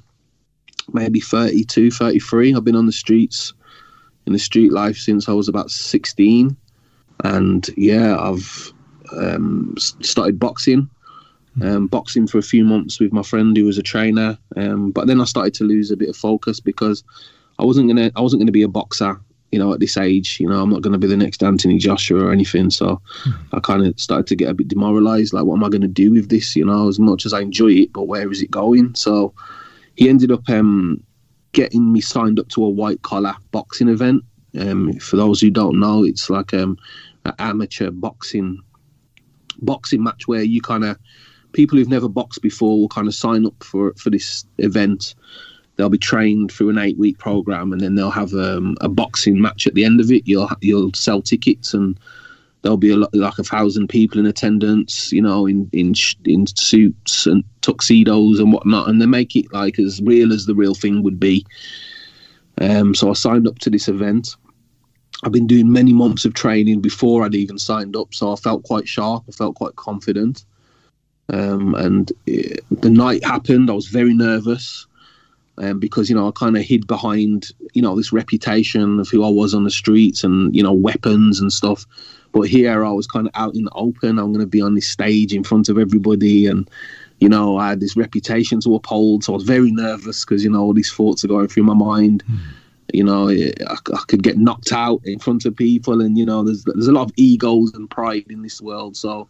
maybe 0.94 1.20
32, 1.20 1.90
33. 1.90 2.54
I've 2.54 2.64
been 2.64 2.76
on 2.76 2.86
the 2.86 2.92
streets 2.92 3.54
in 4.28 4.34
the 4.34 4.40
street 4.40 4.72
life 4.72 4.98
since 4.98 5.28
I 5.28 5.34
was 5.34 5.48
about 5.48 5.72
16. 5.72 6.56
And 7.24 7.70
yeah, 7.76 8.18
I've 8.20 8.74
um, 9.12 9.76
started 9.78 10.40
boxing. 10.40 10.90
Um, 11.62 11.88
boxing 11.88 12.28
for 12.28 12.38
a 12.38 12.44
few 12.44 12.66
months 12.66 13.00
with 13.00 13.14
my 13.14 13.24
friend 13.24 13.56
who 13.56 13.64
was 13.64 13.78
a 13.78 13.84
trainer, 13.84 14.38
um, 14.58 14.92
but 14.92 15.08
then 15.08 15.22
I 15.22 15.24
started 15.24 15.54
to 15.56 15.64
lose 15.64 15.90
a 15.90 15.96
bit 15.96 16.10
of 16.10 16.18
focus 16.18 16.60
because 16.60 17.04
I 17.60 17.64
wasn't 17.64 17.88
gonna 17.88 18.12
I 18.16 18.22
wasn't 18.22 18.42
gonna 18.42 18.52
be 18.52 18.64
a 18.64 18.68
boxer, 18.68 19.20
you 19.52 19.60
know, 19.60 19.74
at 19.74 19.80
this 19.80 19.96
age. 19.96 20.40
You 20.40 20.50
know, 20.50 20.62
I'm 20.62 20.70
not 20.70 20.82
gonna 20.82 20.98
be 20.98 21.08
the 21.08 21.16
next 21.16 21.44
Anthony 21.44 21.78
Joshua 21.78 22.26
or 22.26 22.32
anything. 22.32 22.70
So 22.70 23.02
I 23.54 23.60
kind 23.62 23.86
of 23.86 23.98
started 24.00 24.28
to 24.28 24.36
get 24.36 24.50
a 24.50 24.54
bit 24.54 24.68
demoralised. 24.68 25.34
Like, 25.34 25.46
what 25.46 25.56
am 25.56 25.64
I 25.64 25.70
gonna 25.70 25.88
do 25.88 26.12
with 26.12 26.30
this? 26.30 26.56
You 26.56 26.66
know, 26.66 26.90
as 26.90 27.00
much 27.00 27.26
as 27.26 27.34
I 27.34 27.40
enjoy 27.40 27.72
it, 27.72 27.94
but 27.94 28.04
where 28.04 28.30
is 28.30 28.42
it 28.42 28.52
going? 28.52 28.94
So 28.96 29.34
he 29.96 30.10
ended 30.10 30.32
up 30.32 30.50
um, 30.50 31.02
getting 31.54 31.94
me 31.94 32.02
signed 32.02 32.40
up 32.40 32.50
to 32.50 32.66
a 32.66 32.70
white 32.70 33.02
collar 33.02 33.36
boxing 33.52 33.88
event. 33.88 34.24
Um, 34.60 34.94
for 35.00 35.16
those 35.16 35.40
who 35.42 35.50
don't 35.50 35.80
know, 35.80 36.04
it's 36.04 36.30
like 36.30 36.54
um, 36.54 36.78
an 37.24 37.34
amateur 37.40 37.92
boxing 37.92 38.62
boxing 39.60 40.04
match 40.04 40.28
where 40.28 40.44
you 40.44 40.62
kind 40.62 40.84
of 40.84 40.98
people 41.56 41.78
who've 41.78 41.90
never 41.90 42.10
boxed 42.10 42.42
before 42.42 42.78
will 42.78 42.90
kind 42.90 43.08
of 43.08 43.16
sign 43.16 43.46
up 43.46 43.64
for 43.64 43.94
for 43.94 44.12
this 44.12 44.46
event. 44.60 45.16
They'll 45.76 45.90
be 45.90 45.98
trained 45.98 46.52
through 46.52 46.70
an 46.70 46.78
eight 46.78 46.98
week 46.98 47.18
program, 47.18 47.72
and 47.72 47.82
then 47.82 47.96
they'll 47.96 48.12
have 48.12 48.34
um, 48.34 48.78
a 48.82 48.90
boxing 48.90 49.42
match 49.42 49.66
at 49.66 49.74
the 49.74 49.84
end 49.84 50.00
of 50.00 50.12
it. 50.12 50.28
You'll 50.28 50.50
you'll 50.62 50.94
sell 50.94 51.22
tickets, 51.22 51.74
and 51.74 52.00
there'll 52.62 52.78
be 52.78 52.92
a 52.92 52.98
lot, 52.98 53.14
like 53.14 53.40
a 53.40 53.44
thousand 53.44 53.88
people 53.88 54.20
in 54.20 54.26
attendance. 54.26 55.12
You 55.12 55.22
know, 55.22 55.48
in 55.48 55.70
in 55.72 55.96
in 56.26 56.46
suits 56.48 57.26
and 57.26 57.44
tuxedos 57.62 58.40
and 58.40 58.54
whatnot, 58.54 58.90
and 58.90 59.02
they 59.02 59.08
make 59.08 59.36
it 59.36 59.52
like 59.52 59.80
as 59.80 60.02
real 60.02 60.32
as 60.34 60.46
the 60.46 60.56
real 60.56 60.76
thing 60.76 61.04
would 61.04 61.20
be. 61.20 61.46
Um, 62.62 62.94
so 62.94 63.10
I 63.10 63.14
signed 63.14 63.48
up 63.48 63.60
to 63.60 63.70
this 63.70 63.88
event. 63.88 64.36
I've 65.24 65.32
been 65.32 65.48
doing 65.48 65.72
many 65.72 65.94
months 65.94 66.26
of 66.26 66.34
training 66.34 66.82
before 66.82 67.24
I'd 67.24 67.36
even 67.36 67.58
signed 67.58 67.96
up, 67.96 68.14
so 68.14 68.32
I 68.32 68.36
felt 68.36 68.64
quite 68.64 68.88
sharp. 68.88 69.24
I 69.28 69.32
felt 69.32 69.56
quite 69.56 69.76
confident. 69.76 70.46
Um, 71.29 71.74
and 71.75 72.12
it, 72.25 72.63
the 72.70 72.89
night 72.89 73.24
happened. 73.24 73.70
I 73.70 73.74
was 73.74 73.88
very 73.88 74.13
nervous 74.13 74.86
um, 75.58 75.79
because 75.79 76.10
you 76.10 76.15
know 76.15 76.27
I 76.27 76.32
kind 76.32 76.58
of 76.58 76.63
hid 76.63 76.88
behind 76.88 77.51
you 77.74 77.82
know 77.82 77.96
this 77.96 78.12
reputation 78.12 79.00
of 79.00 79.10
who 79.10 79.24
I 79.24 79.29
was 79.29 79.53
on 79.53 79.63
the 79.63 79.72
streets 79.72 80.24
and 80.24 80.55
you 80.55 80.63
know 80.63 80.74
weapons 80.74 81.39
and 81.39 81.51
stuff. 81.51 81.86
But 82.32 82.50
here 82.50 82.86
I 82.86 82.91
was 82.91 83.08
kind 83.08 83.27
of 83.27 83.32
out 83.36 83.55
in 83.55 83.63
the 83.63 83.72
open. 83.72 84.20
I'm 84.20 84.34
going 84.34 84.39
to 84.39 84.46
be 84.46 84.62
on 84.62 84.75
this 84.75 84.88
stage 84.88 85.34
in 85.34 85.44
front 85.44 85.70
of 85.70 85.77
everybody, 85.77 86.48
and 86.48 86.70
you 87.20 87.29
know 87.29 87.58
I 87.58 87.70
had 87.70 87.79
this 87.79 87.96
reputation 87.96 88.60
to 88.62 88.75
uphold. 88.75 89.24
So 89.24 89.34
I 89.34 89.36
was 89.36 89.46
very 89.46 89.72
nervous 89.72 90.25
because 90.25 90.44
you 90.44 90.50
know 90.50 90.62
all 90.62 90.74
these 90.74 90.91
thoughts 90.91 91.24
are 91.24 91.29
going 91.29 91.48
through 91.48 91.63
my 91.63 91.74
mind. 91.74 92.24
Mm. 92.29 92.39
You 92.94 93.03
know, 93.03 93.29
I, 93.29 93.51
I 93.94 94.03
could 94.08 94.22
get 94.22 94.38
knocked 94.38 94.72
out 94.72 95.01
in 95.05 95.20
front 95.20 95.46
of 95.46 95.55
people, 95.55 96.01
and 96.01 96.17
you 96.17 96.25
know, 96.25 96.44
there's 96.44 96.63
there's 96.65 96.88
a 96.88 96.91
lot 96.91 97.10
of 97.10 97.13
egos 97.15 97.74
and 97.74 97.89
pride 97.89 98.25
in 98.29 98.41
this 98.41 98.62
world. 98.62 98.96
So 98.96 99.27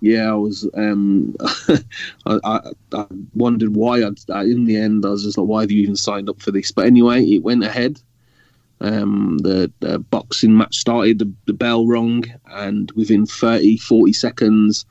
yeah, 0.00 0.30
I 0.30 0.34
was. 0.34 0.68
Um, 0.74 1.36
I, 2.26 2.38
I, 2.44 2.60
I, 2.92 3.06
wondered 3.34 3.74
why. 3.74 4.04
I'd, 4.04 4.18
in 4.46 4.64
the 4.64 4.76
end, 4.76 5.04
I 5.04 5.10
was 5.10 5.24
just 5.24 5.38
like, 5.38 5.46
why 5.46 5.62
have 5.62 5.70
you 5.70 5.82
even 5.82 5.96
signed 5.96 6.28
up 6.28 6.40
for 6.40 6.50
this? 6.50 6.70
But 6.70 6.86
anyway, 6.86 7.24
it 7.24 7.42
went 7.42 7.64
ahead. 7.64 8.00
Um, 8.80 9.38
the, 9.38 9.72
the, 9.80 9.98
boxing 9.98 10.56
match 10.56 10.76
started. 10.76 11.18
The, 11.18 11.32
the, 11.46 11.52
bell 11.52 11.86
rung, 11.86 12.24
and 12.46 12.90
within 12.92 13.26
30, 13.26 13.78
40 13.78 14.12
seconds, 14.12 14.86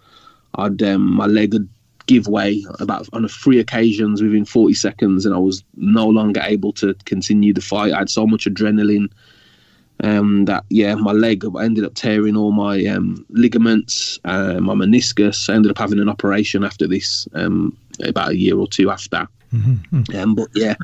I'd 0.56 0.84
um, 0.84 1.16
my 1.16 1.26
leg 1.26 1.54
had 1.54 1.70
give 2.08 2.28
way 2.28 2.66
about 2.80 3.08
on 3.14 3.28
three 3.28 3.60
occasions 3.60 4.22
within 4.22 4.46
40 4.46 4.74
seconds, 4.74 5.26
and 5.26 5.36
I 5.36 5.38
was 5.38 5.64
no 5.76 6.08
longer 6.08 6.42
able 6.44 6.74
to 6.74 6.96
continue 7.06 7.54
the 7.54 7.62
fight. 7.62 7.94
I 7.94 8.00
had 8.00 8.10
so 8.10 8.26
much 8.26 8.46
adrenaline 8.46 9.10
um, 10.04 10.46
that 10.46 10.64
yeah, 10.70 10.96
my 10.96 11.12
leg 11.12 11.44
I 11.56 11.64
ended 11.64 11.84
up 11.84 11.96
tearing 11.96 12.36
all 12.36 12.52
my 12.52 12.86
um, 12.86 13.26
ligaments, 13.30 14.20
uh, 14.26 14.60
my 14.60 14.74
meniscus. 14.74 15.50
I 15.50 15.56
ended 15.56 15.72
up 15.72 15.78
having 15.78 16.00
an 16.00 16.10
operation 16.10 16.64
after 16.64 16.88
this, 16.88 17.28
um, 17.34 17.78
about 18.04 18.30
a 18.30 18.38
year 18.38 18.58
or 18.58 18.68
two 18.68 18.92
after. 18.92 19.28
Mm-hmm. 19.54 20.16
Um, 20.16 20.36
but 20.36 20.50
yeah, 20.54 20.76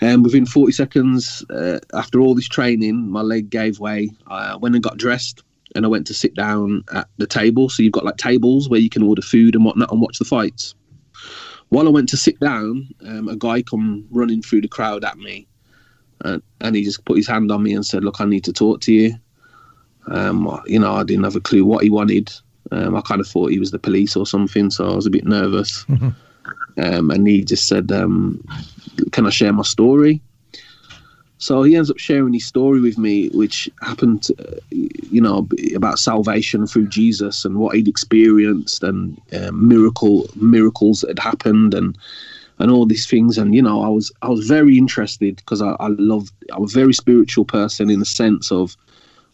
um, 0.00 0.22
within 0.22 0.46
40 0.46 0.72
seconds 0.72 1.44
uh, 1.50 1.80
after 1.92 2.20
all 2.20 2.34
this 2.34 2.48
training, 2.48 3.10
my 3.10 3.20
leg 3.20 3.50
gave 3.50 3.80
way. 3.80 4.10
I 4.28 4.56
went 4.56 4.74
and 4.74 4.84
got 4.84 4.96
dressed, 4.96 5.42
and 5.74 5.84
I 5.84 5.88
went 5.88 6.06
to 6.06 6.14
sit 6.14 6.34
down 6.34 6.84
at 6.92 7.08
the 7.18 7.26
table. 7.26 7.68
So 7.68 7.82
you've 7.82 7.92
got 7.92 8.04
like 8.04 8.16
tables 8.16 8.68
where 8.68 8.80
you 8.80 8.90
can 8.90 9.02
order 9.02 9.22
food 9.22 9.54
and 9.54 9.64
whatnot 9.64 9.90
and 9.92 10.00
watch 10.00 10.18
the 10.18 10.24
fights. 10.24 10.74
While 11.68 11.86
I 11.86 11.90
went 11.90 12.08
to 12.08 12.16
sit 12.16 12.40
down, 12.40 12.88
um, 13.06 13.28
a 13.28 13.36
guy 13.36 13.62
come 13.62 14.04
running 14.10 14.42
through 14.42 14.62
the 14.62 14.68
crowd 14.68 15.04
at 15.04 15.18
me 15.18 15.46
and, 16.24 16.42
and 16.60 16.76
he 16.76 16.82
just 16.82 17.04
put 17.04 17.16
his 17.16 17.28
hand 17.28 17.50
on 17.50 17.62
me 17.62 17.74
and 17.74 17.84
said, 17.84 18.04
"Look, 18.04 18.20
I 18.20 18.24
need 18.24 18.44
to 18.44 18.52
talk 18.52 18.80
to 18.82 18.92
you." 18.92 19.14
Um, 20.06 20.60
you 20.66 20.78
know, 20.78 20.94
I 20.94 21.04
didn't 21.04 21.24
have 21.24 21.36
a 21.36 21.40
clue 21.40 21.64
what 21.64 21.84
he 21.84 21.90
wanted. 21.90 22.32
Um, 22.72 22.96
I 22.96 23.00
kind 23.02 23.20
of 23.20 23.26
thought 23.26 23.50
he 23.50 23.58
was 23.58 23.70
the 23.70 23.78
police 23.78 24.16
or 24.16 24.26
something, 24.26 24.70
so 24.70 24.90
I 24.90 24.94
was 24.94 25.06
a 25.06 25.10
bit 25.10 25.24
nervous. 25.24 25.84
Mm-hmm. 25.84 26.08
Um, 26.78 27.10
and 27.10 27.26
he 27.26 27.44
just 27.44 27.66
said, 27.68 27.90
um, 27.92 28.42
"Can 29.10 29.26
I 29.26 29.30
share 29.30 29.52
my 29.52 29.64
story?" 29.64 30.22
So 31.40 31.62
he 31.62 31.74
ends 31.74 31.90
up 31.90 31.98
sharing 31.98 32.34
his 32.34 32.46
story 32.46 32.80
with 32.80 32.98
me, 32.98 33.28
which 33.30 33.68
happened, 33.80 34.28
uh, 34.38 34.56
you 34.70 35.22
know, 35.22 35.48
about 35.74 35.98
salvation 35.98 36.66
through 36.66 36.88
Jesus 36.88 37.46
and 37.46 37.56
what 37.56 37.74
he'd 37.74 37.88
experienced 37.88 38.82
and 38.82 39.20
uh, 39.32 39.50
miracle 39.52 40.28
miracles 40.36 41.00
that 41.00 41.08
had 41.08 41.18
happened 41.18 41.72
and 41.72 41.96
and 42.60 42.70
all 42.70 42.86
these 42.86 43.06
things. 43.06 43.38
And 43.38 43.54
you 43.54 43.62
know, 43.62 43.82
I 43.82 43.88
was 43.88 44.12
I 44.22 44.28
was 44.28 44.46
very 44.46 44.78
interested 44.78 45.36
because 45.36 45.60
I, 45.60 45.70
I 45.80 45.88
love 45.88 46.30
I'm 46.52 46.64
a 46.64 46.68
very 46.68 46.92
spiritual 46.92 47.44
person 47.44 47.90
in 47.90 47.98
the 47.98 48.06
sense 48.06 48.52
of 48.52 48.76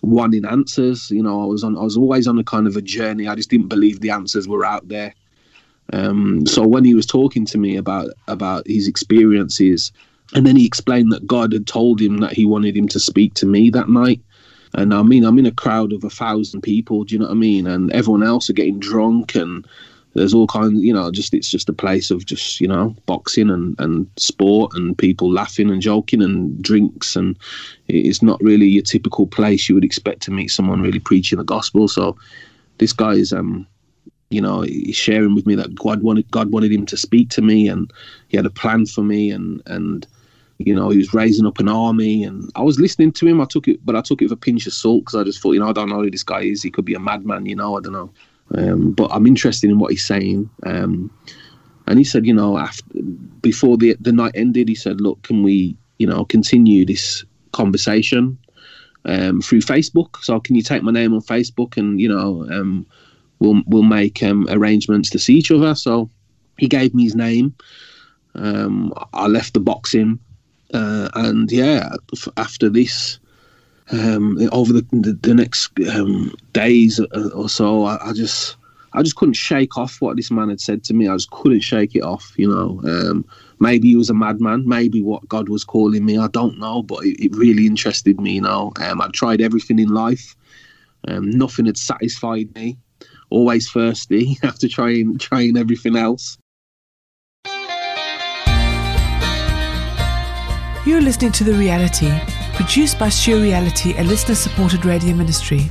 wanting 0.00 0.46
answers. 0.46 1.10
You 1.10 1.22
know, 1.22 1.42
I 1.42 1.46
was 1.46 1.62
on 1.62 1.76
I 1.76 1.82
was 1.82 1.96
always 1.96 2.26
on 2.26 2.38
a 2.38 2.44
kind 2.44 2.66
of 2.66 2.76
a 2.76 2.82
journey. 2.82 3.28
I 3.28 3.34
just 3.34 3.50
didn't 3.50 3.68
believe 3.68 4.00
the 4.00 4.10
answers 4.10 4.48
were 4.48 4.64
out 4.64 4.88
there. 4.88 5.12
Um, 5.92 6.46
so 6.46 6.66
when 6.66 6.84
he 6.84 6.94
was 6.94 7.06
talking 7.06 7.44
to 7.46 7.58
me 7.58 7.76
about 7.76 8.10
about 8.28 8.66
his 8.66 8.88
experiences, 8.88 9.92
and 10.34 10.46
then 10.46 10.56
he 10.56 10.64
explained 10.64 11.12
that 11.12 11.26
God 11.26 11.52
had 11.52 11.66
told 11.66 12.00
him 12.00 12.18
that 12.18 12.32
he 12.32 12.44
wanted 12.44 12.76
him 12.76 12.88
to 12.88 13.00
speak 13.00 13.34
to 13.34 13.46
me 13.46 13.70
that 13.70 13.88
night. 13.88 14.20
And 14.74 14.94
I 14.94 15.02
mean, 15.02 15.24
I'm 15.24 15.38
in 15.38 15.46
a 15.46 15.52
crowd 15.52 15.92
of 15.92 16.04
a 16.04 16.10
thousand 16.10 16.60
people. 16.60 17.04
Do 17.04 17.14
you 17.14 17.18
know 17.18 17.26
what 17.26 17.32
I 17.32 17.36
mean? 17.36 17.66
And 17.66 17.90
everyone 17.92 18.22
else 18.22 18.50
are 18.50 18.52
getting 18.52 18.78
drunk 18.78 19.34
and 19.34 19.66
there's 20.16 20.32
all 20.32 20.46
kinds, 20.46 20.82
you 20.82 20.92
know, 20.92 21.10
just 21.10 21.34
it's 21.34 21.50
just 21.50 21.68
a 21.68 21.74
place 21.74 22.10
of 22.10 22.24
just 22.24 22.60
you 22.60 22.66
know 22.66 22.94
boxing 23.04 23.50
and 23.50 23.78
and 23.78 24.08
sport 24.16 24.72
and 24.74 24.96
people 24.96 25.30
laughing 25.30 25.70
and 25.70 25.82
joking 25.82 26.22
and 26.22 26.60
drinks 26.62 27.16
and 27.16 27.38
it's 27.88 28.22
not 28.22 28.42
really 28.42 28.66
your 28.66 28.82
typical 28.82 29.26
place 29.26 29.68
you 29.68 29.74
would 29.74 29.84
expect 29.84 30.22
to 30.22 30.30
meet 30.30 30.48
someone 30.48 30.80
really 30.80 30.98
preaching 30.98 31.38
the 31.38 31.44
gospel. 31.44 31.86
So 31.86 32.16
this 32.78 32.92
guy 32.92 33.12
is 33.12 33.32
um 33.32 33.66
you 34.30 34.40
know 34.40 34.62
he's 34.62 34.96
sharing 34.96 35.34
with 35.34 35.46
me 35.46 35.54
that 35.54 35.74
God 35.74 36.02
wanted 36.02 36.30
God 36.30 36.50
wanted 36.50 36.72
him 36.72 36.86
to 36.86 36.96
speak 36.96 37.28
to 37.30 37.42
me 37.42 37.68
and 37.68 37.92
he 38.28 38.36
had 38.36 38.46
a 38.46 38.50
plan 38.50 38.86
for 38.86 39.02
me 39.02 39.30
and 39.30 39.62
and 39.66 40.06
you 40.58 40.74
know 40.74 40.88
he 40.88 40.96
was 40.96 41.12
raising 41.12 41.46
up 41.46 41.58
an 41.58 41.68
army 41.68 42.24
and 42.24 42.50
I 42.54 42.62
was 42.62 42.80
listening 42.80 43.12
to 43.12 43.26
him. 43.26 43.42
I 43.42 43.44
took 43.44 43.68
it 43.68 43.84
but 43.84 43.96
I 43.96 44.00
took 44.00 44.22
it 44.22 44.24
with 44.24 44.32
a 44.32 44.36
pinch 44.36 44.66
of 44.66 44.72
salt 44.72 45.04
because 45.04 45.20
I 45.20 45.24
just 45.24 45.42
thought 45.42 45.52
you 45.52 45.60
know 45.60 45.68
I 45.68 45.72
don't 45.72 45.90
know 45.90 46.00
who 46.00 46.10
this 46.10 46.22
guy 46.22 46.40
is. 46.40 46.62
He 46.62 46.70
could 46.70 46.86
be 46.86 46.94
a 46.94 47.00
madman 47.00 47.44
you 47.44 47.54
know 47.54 47.76
I 47.76 47.82
don't 47.82 47.92
know 47.92 48.10
um, 48.54 48.92
but 48.92 49.10
I'm 49.12 49.26
interested 49.26 49.70
in 49.70 49.78
what 49.78 49.90
he's 49.90 50.06
saying. 50.06 50.48
Um, 50.64 51.10
and 51.86 51.98
he 51.98 52.04
said, 52.04 52.26
you 52.26 52.34
know, 52.34 52.58
after 52.58 52.84
before 53.40 53.76
the 53.76 53.96
the 54.00 54.12
night 54.12 54.32
ended, 54.34 54.68
he 54.68 54.74
said, 54.74 55.00
look, 55.00 55.22
can 55.22 55.42
we, 55.42 55.76
you 55.98 56.06
know, 56.06 56.24
continue 56.24 56.84
this 56.84 57.24
conversation 57.52 58.38
um, 59.04 59.40
through 59.40 59.60
Facebook? 59.60 60.16
So 60.22 60.40
can 60.40 60.56
you 60.56 60.62
take 60.62 60.82
my 60.82 60.92
name 60.92 61.14
on 61.14 61.20
Facebook 61.20 61.76
and 61.76 62.00
you 62.00 62.08
know, 62.08 62.46
um, 62.50 62.86
we'll 63.38 63.62
we'll 63.66 63.82
make 63.82 64.22
um, 64.22 64.46
arrangements 64.50 65.10
to 65.10 65.18
see 65.18 65.34
each 65.34 65.50
other. 65.50 65.74
So 65.74 66.10
he 66.58 66.68
gave 66.68 66.94
me 66.94 67.04
his 67.04 67.14
name. 67.14 67.54
Um, 68.34 68.92
I 69.14 69.28
left 69.28 69.54
the 69.54 69.60
boxing, 69.60 70.18
uh, 70.74 71.08
and 71.14 71.50
yeah, 71.50 71.94
after 72.36 72.68
this 72.68 73.18
um, 73.92 74.38
over 74.52 74.72
the, 74.72 74.86
the, 74.92 75.12
the 75.12 75.34
next 75.34 75.70
um, 75.94 76.34
days 76.52 77.00
or 77.34 77.48
so, 77.48 77.84
I, 77.84 78.10
I, 78.10 78.12
just 78.12 78.56
I 78.92 79.02
just 79.02 79.16
couldn't 79.16 79.34
shake 79.34 79.78
off 79.78 80.00
what 80.00 80.16
this 80.16 80.30
man 80.30 80.48
had 80.48 80.60
said 80.60 80.82
to 80.84 80.94
me. 80.94 81.08
I 81.08 81.14
just 81.14 81.30
couldn't 81.30 81.60
shake 81.60 81.94
it 81.94 82.02
off. 82.02 82.32
You 82.36 82.48
know, 82.48 82.80
um, 82.84 83.24
maybe 83.60 83.88
he 83.88 83.96
was 83.96 84.10
a 84.10 84.14
madman. 84.14 84.68
Maybe 84.68 85.02
what 85.02 85.28
God 85.28 85.48
was 85.48 85.64
calling 85.64 86.04
me. 86.04 86.18
I 86.18 86.28
don't 86.28 86.58
know, 86.58 86.82
but 86.82 87.04
it, 87.04 87.26
it 87.26 87.36
really 87.36 87.66
interested 87.66 88.20
me. 88.20 88.34
You 88.34 88.42
know, 88.42 88.72
um, 88.80 89.00
I 89.00 89.08
tried 89.08 89.40
everything 89.40 89.78
in 89.78 89.88
life. 89.88 90.34
Um, 91.08 91.30
nothing 91.30 91.66
had 91.66 91.76
satisfied 91.76 92.52
me. 92.54 92.76
Always 93.30 93.70
thirsty 93.70 94.38
after 94.42 94.68
trying 94.68 95.18
trying 95.18 95.56
everything 95.56 95.96
else. 95.96 96.38
You're 100.84 101.00
listening 101.00 101.32
to 101.32 101.44
the 101.44 101.52
reality 101.52 102.12
Produced 102.56 102.98
by 102.98 103.10
Sure 103.10 103.38
Reality, 103.38 103.94
a 103.98 104.02
listener 104.02 104.34
supported 104.34 104.86
radio 104.86 105.14
ministry. 105.14 105.70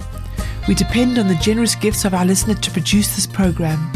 We 0.68 0.76
depend 0.76 1.18
on 1.18 1.28
the 1.28 1.36
generous 1.36 1.74
gifts 1.74 2.06
of 2.06 2.14
our 2.14 2.24
listeners 2.24 2.60
to 2.60 2.70
produce 2.70 3.16
this 3.16 3.26
program. 3.26 3.92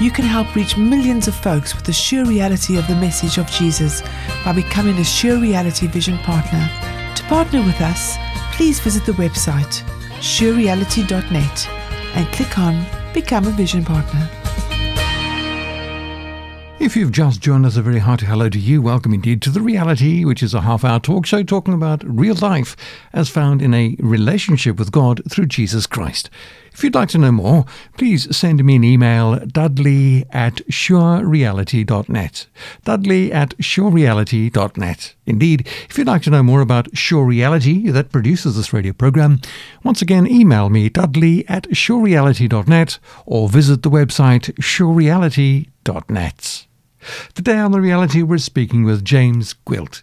You 0.00 0.10
can 0.10 0.24
help 0.24 0.56
reach 0.56 0.76
millions 0.76 1.28
of 1.28 1.36
folks 1.36 1.76
with 1.76 1.84
the 1.84 1.92
sure 1.92 2.24
reality 2.24 2.76
of 2.76 2.88
the 2.88 2.96
message 2.96 3.38
of 3.38 3.48
Jesus 3.50 4.02
by 4.44 4.52
becoming 4.52 4.98
a 4.98 5.04
Sure 5.04 5.38
Reality 5.38 5.86
Vision 5.86 6.18
Partner. 6.18 6.68
To 7.14 7.22
partner 7.24 7.62
with 7.62 7.80
us, 7.80 8.16
please 8.52 8.80
visit 8.80 9.06
the 9.06 9.12
website 9.12 9.82
surereality.net 10.18 11.68
and 12.16 12.26
click 12.32 12.58
on 12.58 12.84
Become 13.14 13.46
a 13.46 13.50
Vision 13.50 13.84
Partner. 13.84 14.28
If 16.80 16.96
you've 16.96 17.10
just 17.10 17.40
joined 17.40 17.66
us, 17.66 17.76
a 17.76 17.82
very 17.82 17.98
hearty 17.98 18.24
hello 18.24 18.48
to 18.48 18.58
you. 18.58 18.80
Welcome 18.80 19.12
indeed 19.12 19.42
to 19.42 19.50
The 19.50 19.60
Reality, 19.60 20.24
which 20.24 20.44
is 20.44 20.54
a 20.54 20.60
half 20.60 20.84
hour 20.84 21.00
talk 21.00 21.26
show 21.26 21.42
talking 21.42 21.74
about 21.74 22.04
real 22.04 22.36
life 22.36 22.76
as 23.12 23.28
found 23.28 23.60
in 23.60 23.74
a 23.74 23.96
relationship 23.98 24.78
with 24.78 24.92
God 24.92 25.20
through 25.28 25.46
Jesus 25.46 25.88
Christ. 25.88 26.30
If 26.72 26.84
you'd 26.84 26.94
like 26.94 27.08
to 27.08 27.18
know 27.18 27.32
more, 27.32 27.64
please 27.96 28.32
send 28.34 28.64
me 28.64 28.76
an 28.76 28.84
email, 28.84 29.40
dudley 29.40 30.24
at 30.30 30.58
surereality.net. 30.70 32.46
Dudley 32.84 33.32
at 33.32 33.58
surereality.net. 33.58 35.14
Indeed, 35.26 35.66
if 35.90 35.98
you'd 35.98 36.06
like 36.06 36.22
to 36.22 36.30
know 36.30 36.44
more 36.44 36.60
about 36.60 36.96
Sure 36.96 37.26
Reality 37.26 37.90
that 37.90 38.12
produces 38.12 38.54
this 38.56 38.72
radio 38.72 38.92
program, 38.92 39.40
once 39.82 40.00
again 40.00 40.28
email 40.28 40.70
me, 40.70 40.88
dudley 40.88 41.44
at 41.48 41.64
surereality.net 41.70 43.00
or 43.26 43.48
visit 43.48 43.82
the 43.82 43.90
website 43.90 44.54
surereality.net. 44.60 46.67
Today 47.34 47.58
on 47.58 47.72
The 47.72 47.80
Reality, 47.80 48.22
we're 48.22 48.38
speaking 48.38 48.84
with 48.84 49.04
James 49.04 49.54
Gwilt. 49.66 50.02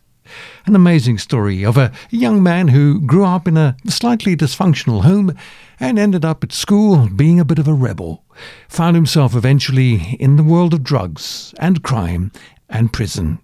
An 0.65 0.75
amazing 0.75 1.17
story 1.17 1.63
of 1.63 1.77
a 1.77 1.91
young 2.09 2.41
man 2.41 2.69
who 2.69 3.01
grew 3.01 3.25
up 3.25 3.47
in 3.47 3.57
a 3.57 3.75
slightly 3.87 4.35
dysfunctional 4.35 5.03
home 5.03 5.35
and 5.79 5.99
ended 5.99 6.25
up 6.25 6.43
at 6.43 6.51
school 6.51 7.07
being 7.09 7.39
a 7.39 7.45
bit 7.45 7.59
of 7.59 7.67
a 7.67 7.73
rebel. 7.73 8.23
Found 8.69 8.95
himself 8.95 9.35
eventually 9.35 10.15
in 10.19 10.35
the 10.35 10.43
world 10.43 10.73
of 10.73 10.83
drugs 10.83 11.53
and 11.59 11.83
crime 11.83 12.31
and 12.69 12.91
prison. 12.91 13.39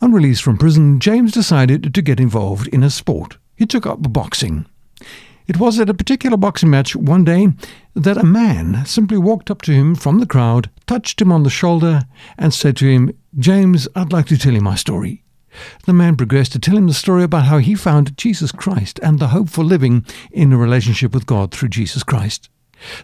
On 0.00 0.12
release 0.12 0.40
from 0.40 0.58
prison, 0.58 1.00
James 1.00 1.32
decided 1.32 1.94
to 1.94 2.02
get 2.02 2.20
involved 2.20 2.68
in 2.68 2.82
a 2.82 2.90
sport. 2.90 3.38
He 3.56 3.66
took 3.66 3.86
up 3.86 4.12
boxing. 4.12 4.66
It 5.48 5.58
was 5.58 5.80
at 5.80 5.88
a 5.88 5.94
particular 5.94 6.36
boxing 6.36 6.68
match 6.68 6.94
one 6.94 7.24
day 7.24 7.48
that 7.94 8.18
a 8.18 8.22
man 8.22 8.84
simply 8.84 9.16
walked 9.16 9.50
up 9.50 9.62
to 9.62 9.72
him 9.72 9.94
from 9.94 10.18
the 10.18 10.26
crowd, 10.26 10.70
touched 10.86 11.22
him 11.22 11.32
on 11.32 11.42
the 11.42 11.50
shoulder, 11.50 12.02
and 12.36 12.52
said 12.52 12.76
to 12.76 12.86
him, 12.86 13.16
James, 13.38 13.88
I'd 13.96 14.12
like 14.12 14.26
to 14.26 14.36
tell 14.36 14.52
you 14.52 14.60
my 14.60 14.74
story. 14.74 15.24
The 15.86 15.94
man 15.94 16.16
progressed 16.16 16.52
to 16.52 16.58
tell 16.58 16.76
him 16.76 16.86
the 16.86 16.92
story 16.92 17.22
about 17.22 17.46
how 17.46 17.58
he 17.58 17.74
found 17.74 18.16
Jesus 18.18 18.52
Christ 18.52 19.00
and 19.02 19.18
the 19.18 19.28
hope 19.28 19.48
for 19.48 19.64
living 19.64 20.04
in 20.30 20.52
a 20.52 20.58
relationship 20.58 21.14
with 21.14 21.24
God 21.24 21.50
through 21.50 21.70
Jesus 21.70 22.02
Christ. 22.02 22.50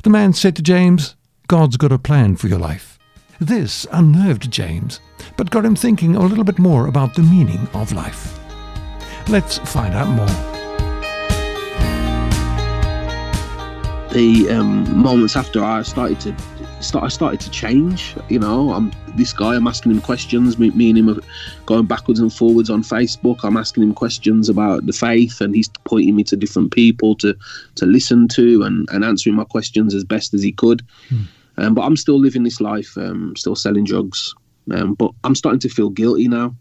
The 0.03 0.11
man 0.11 0.35
said 0.35 0.55
to 0.57 0.63
James, 0.63 1.17
God's 1.49 1.79
got 1.79 1.93
a 1.93 1.99
plan 1.99 2.37
for 2.37 2.49
your 2.49 2.59
life. 2.59 2.99
This 3.41 3.87
unnerved 3.91 4.51
James, 4.51 5.01
but 5.39 5.51
got 5.51 5.65
him 5.65 5.75
thinking 5.75 6.15
a 6.15 6.21
little 6.21 6.45
bit 6.45 6.59
more 6.59 6.89
about 6.89 7.15
the 7.15 7.23
meaning 7.23 7.67
of 7.73 7.91
life. 7.93 8.39
Let's 9.29 9.59
find 9.59 9.95
out 9.95 10.09
more. 10.09 10.54
The 14.15 14.49
um, 14.49 14.97
moments 14.97 15.35
after 15.35 15.63
I 15.63 15.83
started 15.83 16.21
to 16.21 16.35
start, 16.81 17.05
I 17.05 17.09
started 17.09 17.41
to 17.41 17.51
change. 17.51 18.15
You 18.29 18.39
know, 18.39 18.71
I'm 18.73 18.93
this 19.17 19.33
guy. 19.33 19.57
I'm 19.57 19.67
asking 19.67 19.91
him 19.91 20.01
questions. 20.01 20.57
Me, 20.57 20.71
me 20.71 20.91
and 20.91 20.99
him 20.99 21.11
are 21.11 21.21
going 21.67 21.87
backwards 21.87 22.21
and 22.21 22.33
forwards 22.33 22.71
on 22.71 22.85
Facebook. 22.85 23.41
I'm 23.43 23.57
asking 23.57 23.83
him 23.83 23.93
questions 23.93 24.49
about 24.49 24.87
the 24.87 24.93
faith, 24.93 25.41
and 25.41 25.53
he's 25.53 25.69
pointing 25.85 26.15
me 26.15 26.23
to 26.25 26.37
different 26.37 26.73
people 26.73 27.17
to 27.17 27.37
to 27.75 27.87
listen 27.87 28.29
to 28.29 28.63
and, 28.63 28.89
and 28.93 29.05
answering 29.05 29.35
my 29.35 29.45
questions 29.45 29.95
as 29.95 30.05
best 30.05 30.33
as 30.33 30.45
he 30.45 30.53
could. 30.53 30.83
Hmm. 31.09 31.23
Um, 31.57 31.75
but 31.75 31.83
I'm 31.83 31.97
still 31.97 32.19
living 32.19 32.45
this 32.45 32.61
life, 32.61 32.97
um, 32.97 33.35
still 33.37 33.57
selling 33.57 33.85
drugs. 33.85 34.33
Um, 34.71 34.95
but 34.95 35.11
I'm 35.25 35.35
starting 35.35 35.61
to 35.61 35.69
feel 35.69 35.91
guilty 35.91 36.29
now. 36.29 36.55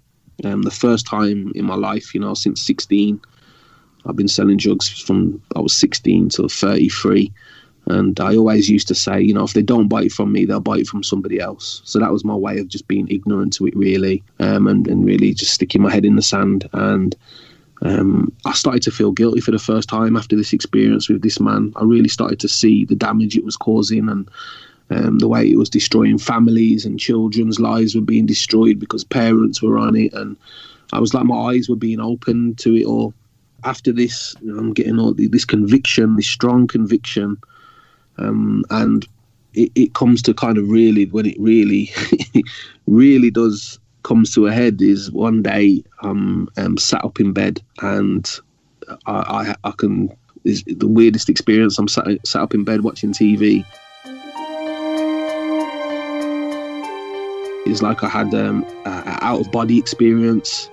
Um, 0.44 0.64
the 0.64 0.72
first 0.72 1.06
time 1.06 1.52
in 1.54 1.66
my 1.66 1.76
life, 1.76 2.16
you 2.16 2.20
know, 2.20 2.34
since 2.34 2.62
16. 2.62 3.22
I've 4.06 4.16
been 4.16 4.28
selling 4.28 4.58
drugs 4.58 4.90
from 4.90 5.42
I 5.56 5.60
was 5.60 5.76
16 5.76 6.30
to 6.30 6.48
33. 6.48 7.32
And 7.86 8.18
I 8.20 8.36
always 8.38 8.70
used 8.70 8.88
to 8.88 8.96
say, 8.96 9.22
you 9.22 9.34
know, 9.34 9.44
if 9.44 9.54
they 9.54 9.62
don't 9.62 9.90
buy 9.90 10.04
it 10.04 10.14
from 10.14 10.32
me, 10.32 10.46
they'll 10.46 10.62
buy 10.62 10.78
it 10.78 10.88
from 10.88 11.04
somebody 11.04 11.40
else. 11.40 11.82
So 11.84 12.00
that 12.00 12.14
was 12.14 12.24
my 12.24 12.36
way 12.36 12.60
of 12.60 12.70
just 12.70 12.88
being 12.88 13.10
ignorant 13.10 13.54
to 13.54 13.68
it, 13.68 13.76
really, 13.76 14.24
um, 14.40 14.68
and, 14.68 14.88
and 14.88 15.06
really 15.06 15.34
just 15.34 15.54
sticking 15.54 15.82
my 15.82 15.92
head 15.92 16.06
in 16.06 16.16
the 16.16 16.22
sand. 16.22 16.70
And 16.72 17.14
um, 17.82 18.32
I 18.46 18.54
started 18.54 18.84
to 18.84 18.92
feel 18.92 19.12
guilty 19.12 19.42
for 19.42 19.52
the 19.52 19.60
first 19.60 19.90
time 19.90 20.16
after 20.16 20.38
this 20.38 20.54
experience 20.54 21.10
with 21.10 21.22
this 21.22 21.42
man. 21.42 21.74
I 21.76 21.84
really 21.84 22.08
started 22.08 22.40
to 22.42 22.48
see 22.48 22.86
the 22.86 22.96
damage 22.96 23.36
it 23.36 23.44
was 23.44 23.58
causing 23.58 24.08
and 24.08 24.30
um, 24.90 25.20
the 25.20 25.28
way 25.28 25.50
it 25.50 25.58
was 25.58 25.70
destroying 25.70 26.18
families 26.18 26.86
and 26.86 27.00
children's 27.00 27.60
lives 27.60 27.96
were 27.96 28.02
being 28.02 28.26
destroyed 28.26 28.80
because 28.80 29.04
parents 29.04 29.62
were 29.62 29.78
on 29.78 29.96
it. 29.98 30.14
And 30.14 30.38
I 30.94 31.00
was 31.00 31.14
like, 31.14 31.26
my 31.26 31.52
eyes 31.52 31.68
were 31.68 31.76
being 31.76 32.00
opened 32.00 32.60
to 32.60 32.76
it 32.76 32.86
all 32.86 33.14
after 33.64 33.92
this, 33.92 34.36
I'm 34.42 34.74
getting 34.74 35.00
all 35.00 35.14
this 35.14 35.46
conviction, 35.46 36.16
this 36.16 36.28
strong 36.28 36.68
conviction, 36.68 37.38
um, 38.18 38.64
and 38.70 39.08
it, 39.54 39.72
it, 39.76 39.94
comes 39.94 40.22
to 40.24 40.34
kind 40.34 40.58
of 40.58 40.70
really 40.70 41.06
when 41.08 41.26
it 41.26 41.40
really, 41.40 41.92
really 42.88 43.32
does 43.32 43.80
comes 44.04 44.34
to 44.34 44.48
a 44.48 44.52
head 44.52 44.82
is 44.82 45.12
one 45.12 45.42
day 45.42 45.84
I'm 46.02 46.50
um, 46.58 46.78
sat 46.78 47.04
up 47.06 47.20
in 47.20 47.32
bed 47.32 47.62
and 47.82 48.30
I, 49.06 49.56
I, 49.64 49.70
I 49.70 49.72
can 49.72 50.16
is 50.44 50.64
the 50.66 50.88
weirdest 50.88 51.30
experience. 51.30 51.80
I'm 51.80 51.88
sat, 51.88 52.06
sat 52.26 52.42
up 52.42 52.54
in 52.54 52.64
bed 52.64 52.82
watching 52.82 53.14
TV. 53.14 53.66
It's 57.66 57.82
like 57.82 58.04
I 58.04 58.10
had 58.10 58.34
um, 58.34 58.66
an 58.86 59.18
out 59.22 59.40
of 59.40 59.52
body 59.52 59.78
experience, 59.78 60.70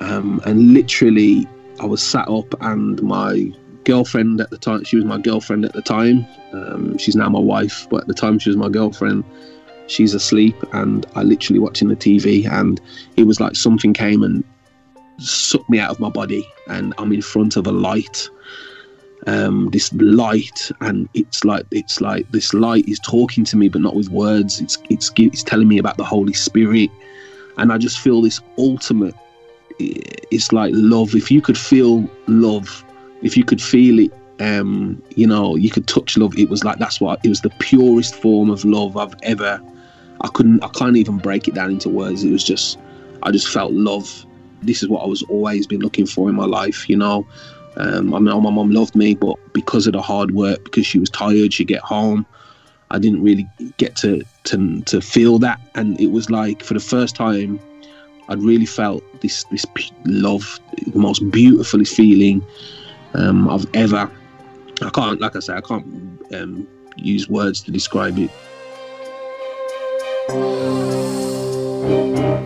um, 0.00 0.40
and 0.46 0.72
literally 0.72 1.46
I 1.80 1.86
was 1.86 2.02
sat 2.02 2.28
up 2.28 2.54
and 2.60 3.02
my 3.02 3.52
girlfriend 3.84 4.40
at 4.40 4.50
the 4.50 4.58
time, 4.58 4.84
she 4.84 4.96
was 4.96 5.04
my 5.04 5.18
girlfriend 5.18 5.64
at 5.64 5.72
the 5.72 5.82
time. 5.82 6.26
Um, 6.52 6.98
she's 6.98 7.16
now 7.16 7.28
my 7.28 7.40
wife, 7.40 7.86
but 7.90 8.02
at 8.02 8.06
the 8.06 8.14
time 8.14 8.38
she 8.38 8.50
was 8.50 8.56
my 8.56 8.68
girlfriend. 8.68 9.24
She's 9.86 10.14
asleep 10.14 10.56
and 10.72 11.06
I 11.16 11.22
literally 11.22 11.58
watching 11.58 11.88
the 11.88 11.96
TV 11.96 12.48
and 12.50 12.80
it 13.16 13.24
was 13.24 13.40
like 13.40 13.56
something 13.56 13.92
came 13.92 14.22
and 14.22 14.44
sucked 15.18 15.68
me 15.68 15.80
out 15.80 15.90
of 15.90 16.00
my 16.00 16.10
body 16.10 16.48
and 16.68 16.94
I'm 16.98 17.12
in 17.12 17.22
front 17.22 17.56
of 17.56 17.66
a 17.66 17.72
light 17.72 18.28
um, 19.26 19.68
this 19.70 19.92
light, 19.94 20.70
and 20.80 21.08
it's 21.14 21.44
like 21.44 21.64
it's 21.70 22.00
like 22.00 22.30
this 22.30 22.54
light 22.54 22.88
is 22.88 22.98
talking 23.00 23.44
to 23.44 23.56
me, 23.56 23.68
but 23.68 23.80
not 23.80 23.94
with 23.94 24.08
words. 24.08 24.60
It's 24.60 24.78
it's 24.88 25.10
it's 25.16 25.42
telling 25.42 25.68
me 25.68 25.78
about 25.78 25.96
the 25.96 26.04
Holy 26.04 26.32
Spirit, 26.32 26.90
and 27.58 27.72
I 27.72 27.78
just 27.78 28.00
feel 28.00 28.22
this 28.22 28.40
ultimate. 28.58 29.14
It's 30.30 30.52
like 30.52 30.72
love. 30.74 31.14
If 31.14 31.30
you 31.30 31.40
could 31.40 31.58
feel 31.58 32.08
love, 32.26 32.84
if 33.22 33.36
you 33.36 33.44
could 33.44 33.62
feel 33.62 33.98
it, 33.98 34.12
um, 34.40 35.02
you 35.16 35.26
know, 35.26 35.56
you 35.56 35.70
could 35.70 35.86
touch 35.86 36.16
love. 36.16 36.36
It 36.38 36.48
was 36.48 36.64
like 36.64 36.78
that's 36.78 37.00
what 37.00 37.20
it 37.24 37.28
was 37.28 37.40
the 37.40 37.50
purest 37.58 38.14
form 38.14 38.50
of 38.50 38.64
love 38.64 38.96
I've 38.96 39.14
ever. 39.22 39.60
I 40.22 40.28
couldn't. 40.28 40.62
I 40.62 40.68
can't 40.68 40.96
even 40.96 41.18
break 41.18 41.48
it 41.48 41.54
down 41.54 41.70
into 41.70 41.88
words. 41.88 42.24
It 42.24 42.30
was 42.30 42.44
just. 42.44 42.78
I 43.22 43.30
just 43.30 43.48
felt 43.48 43.72
love. 43.72 44.26
This 44.62 44.82
is 44.82 44.88
what 44.88 45.02
I 45.02 45.06
was 45.06 45.22
always 45.24 45.66
been 45.66 45.80
looking 45.80 46.06
for 46.06 46.28
in 46.28 46.34
my 46.34 46.46
life. 46.46 46.88
You 46.88 46.96
know, 46.96 47.26
um, 47.76 48.14
I 48.14 48.18
mean, 48.18 48.42
my 48.42 48.50
mom 48.50 48.70
loved 48.70 48.94
me, 48.94 49.14
but 49.14 49.36
because 49.52 49.86
of 49.86 49.92
the 49.92 50.02
hard 50.02 50.32
work, 50.32 50.64
because 50.64 50.86
she 50.86 50.98
was 50.98 51.10
tired, 51.10 51.52
she'd 51.52 51.68
get 51.68 51.82
home. 51.82 52.26
I 52.90 52.98
didn't 52.98 53.22
really 53.22 53.48
get 53.76 53.94
to, 53.96 54.22
to 54.44 54.80
to 54.82 55.00
feel 55.00 55.38
that, 55.40 55.60
and 55.74 56.00
it 56.00 56.08
was 56.08 56.28
like 56.30 56.62
for 56.62 56.74
the 56.74 56.80
first 56.80 57.14
time, 57.14 57.60
I'd 58.30 58.42
really 58.42 58.66
felt 58.66 59.02
this 59.20 59.44
this 59.44 59.66
love, 60.04 60.60
the 60.86 60.98
most 60.98 61.28
beautiful 61.30 61.84
feeling 61.84 62.46
um, 63.14 63.48
I've 63.48 63.66
ever. 63.74 64.10
I 64.82 64.90
can't, 64.90 65.20
like 65.20 65.36
I 65.36 65.40
say, 65.40 65.54
I 65.54 65.60
can't 65.60 65.84
um, 66.32 66.66
use 66.96 67.28
words 67.28 67.60
to 67.62 67.72
describe 67.72 68.18
it. 68.18 68.30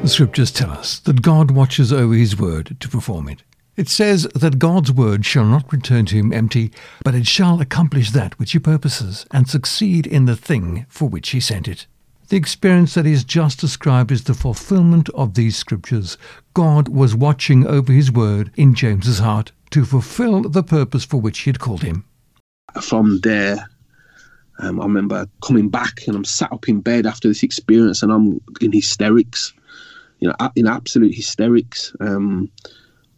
The 0.02 0.08
scriptures 0.08 0.50
tell 0.50 0.70
us 0.70 0.98
that 1.00 1.22
God 1.22 1.50
watches 1.50 1.92
over 1.92 2.14
his 2.14 2.38
word 2.38 2.76
to 2.80 2.88
perform 2.88 3.28
it. 3.28 3.42
It 3.76 3.88
says 3.88 4.24
that 4.34 4.58
God's 4.58 4.90
word 4.90 5.26
shall 5.26 5.44
not 5.44 5.72
return 5.72 6.06
to 6.06 6.16
him 6.16 6.32
empty, 6.32 6.72
but 7.04 7.14
it 7.14 7.26
shall 7.26 7.60
accomplish 7.60 8.10
that 8.12 8.38
which 8.38 8.52
he 8.52 8.58
purposes 8.58 9.26
and 9.32 9.48
succeed 9.48 10.06
in 10.06 10.24
the 10.24 10.36
thing 10.36 10.86
for 10.88 11.08
which 11.08 11.30
he 11.30 11.40
sent 11.40 11.68
it. 11.68 11.86
The 12.28 12.36
experience 12.36 12.94
that 12.94 13.06
is 13.06 13.22
just 13.22 13.60
described 13.60 14.10
is 14.10 14.24
the 14.24 14.34
fulfillment 14.34 15.10
of 15.10 15.34
these 15.34 15.56
scriptures. 15.56 16.16
God 16.54 16.88
was 16.88 17.14
watching 17.14 17.66
over 17.66 17.92
his 17.92 18.10
word 18.10 18.50
in 18.56 18.74
James's 18.74 19.18
heart 19.18 19.52
to 19.70 19.84
fulfill 19.84 20.42
the 20.42 20.62
purpose 20.62 21.04
for 21.04 21.20
which 21.20 21.40
he 21.40 21.50
had 21.50 21.58
called 21.58 21.82
him. 21.82 22.04
From 22.80 23.20
there, 23.20 23.68
um, 24.60 24.80
I 24.80 24.84
remember 24.84 25.26
coming 25.42 25.68
back 25.68 26.06
and 26.06 26.16
I'm 26.16 26.24
sat 26.24 26.52
up 26.52 26.68
in 26.68 26.80
bed 26.80 27.06
after 27.06 27.28
this 27.28 27.42
experience 27.42 28.02
and 28.02 28.10
I'm 28.10 28.40
in 28.60 28.72
hysterics, 28.72 29.52
you 30.20 30.28
know, 30.28 30.34
in 30.56 30.66
absolute 30.66 31.14
hysterics. 31.14 31.94
Um, 32.00 32.50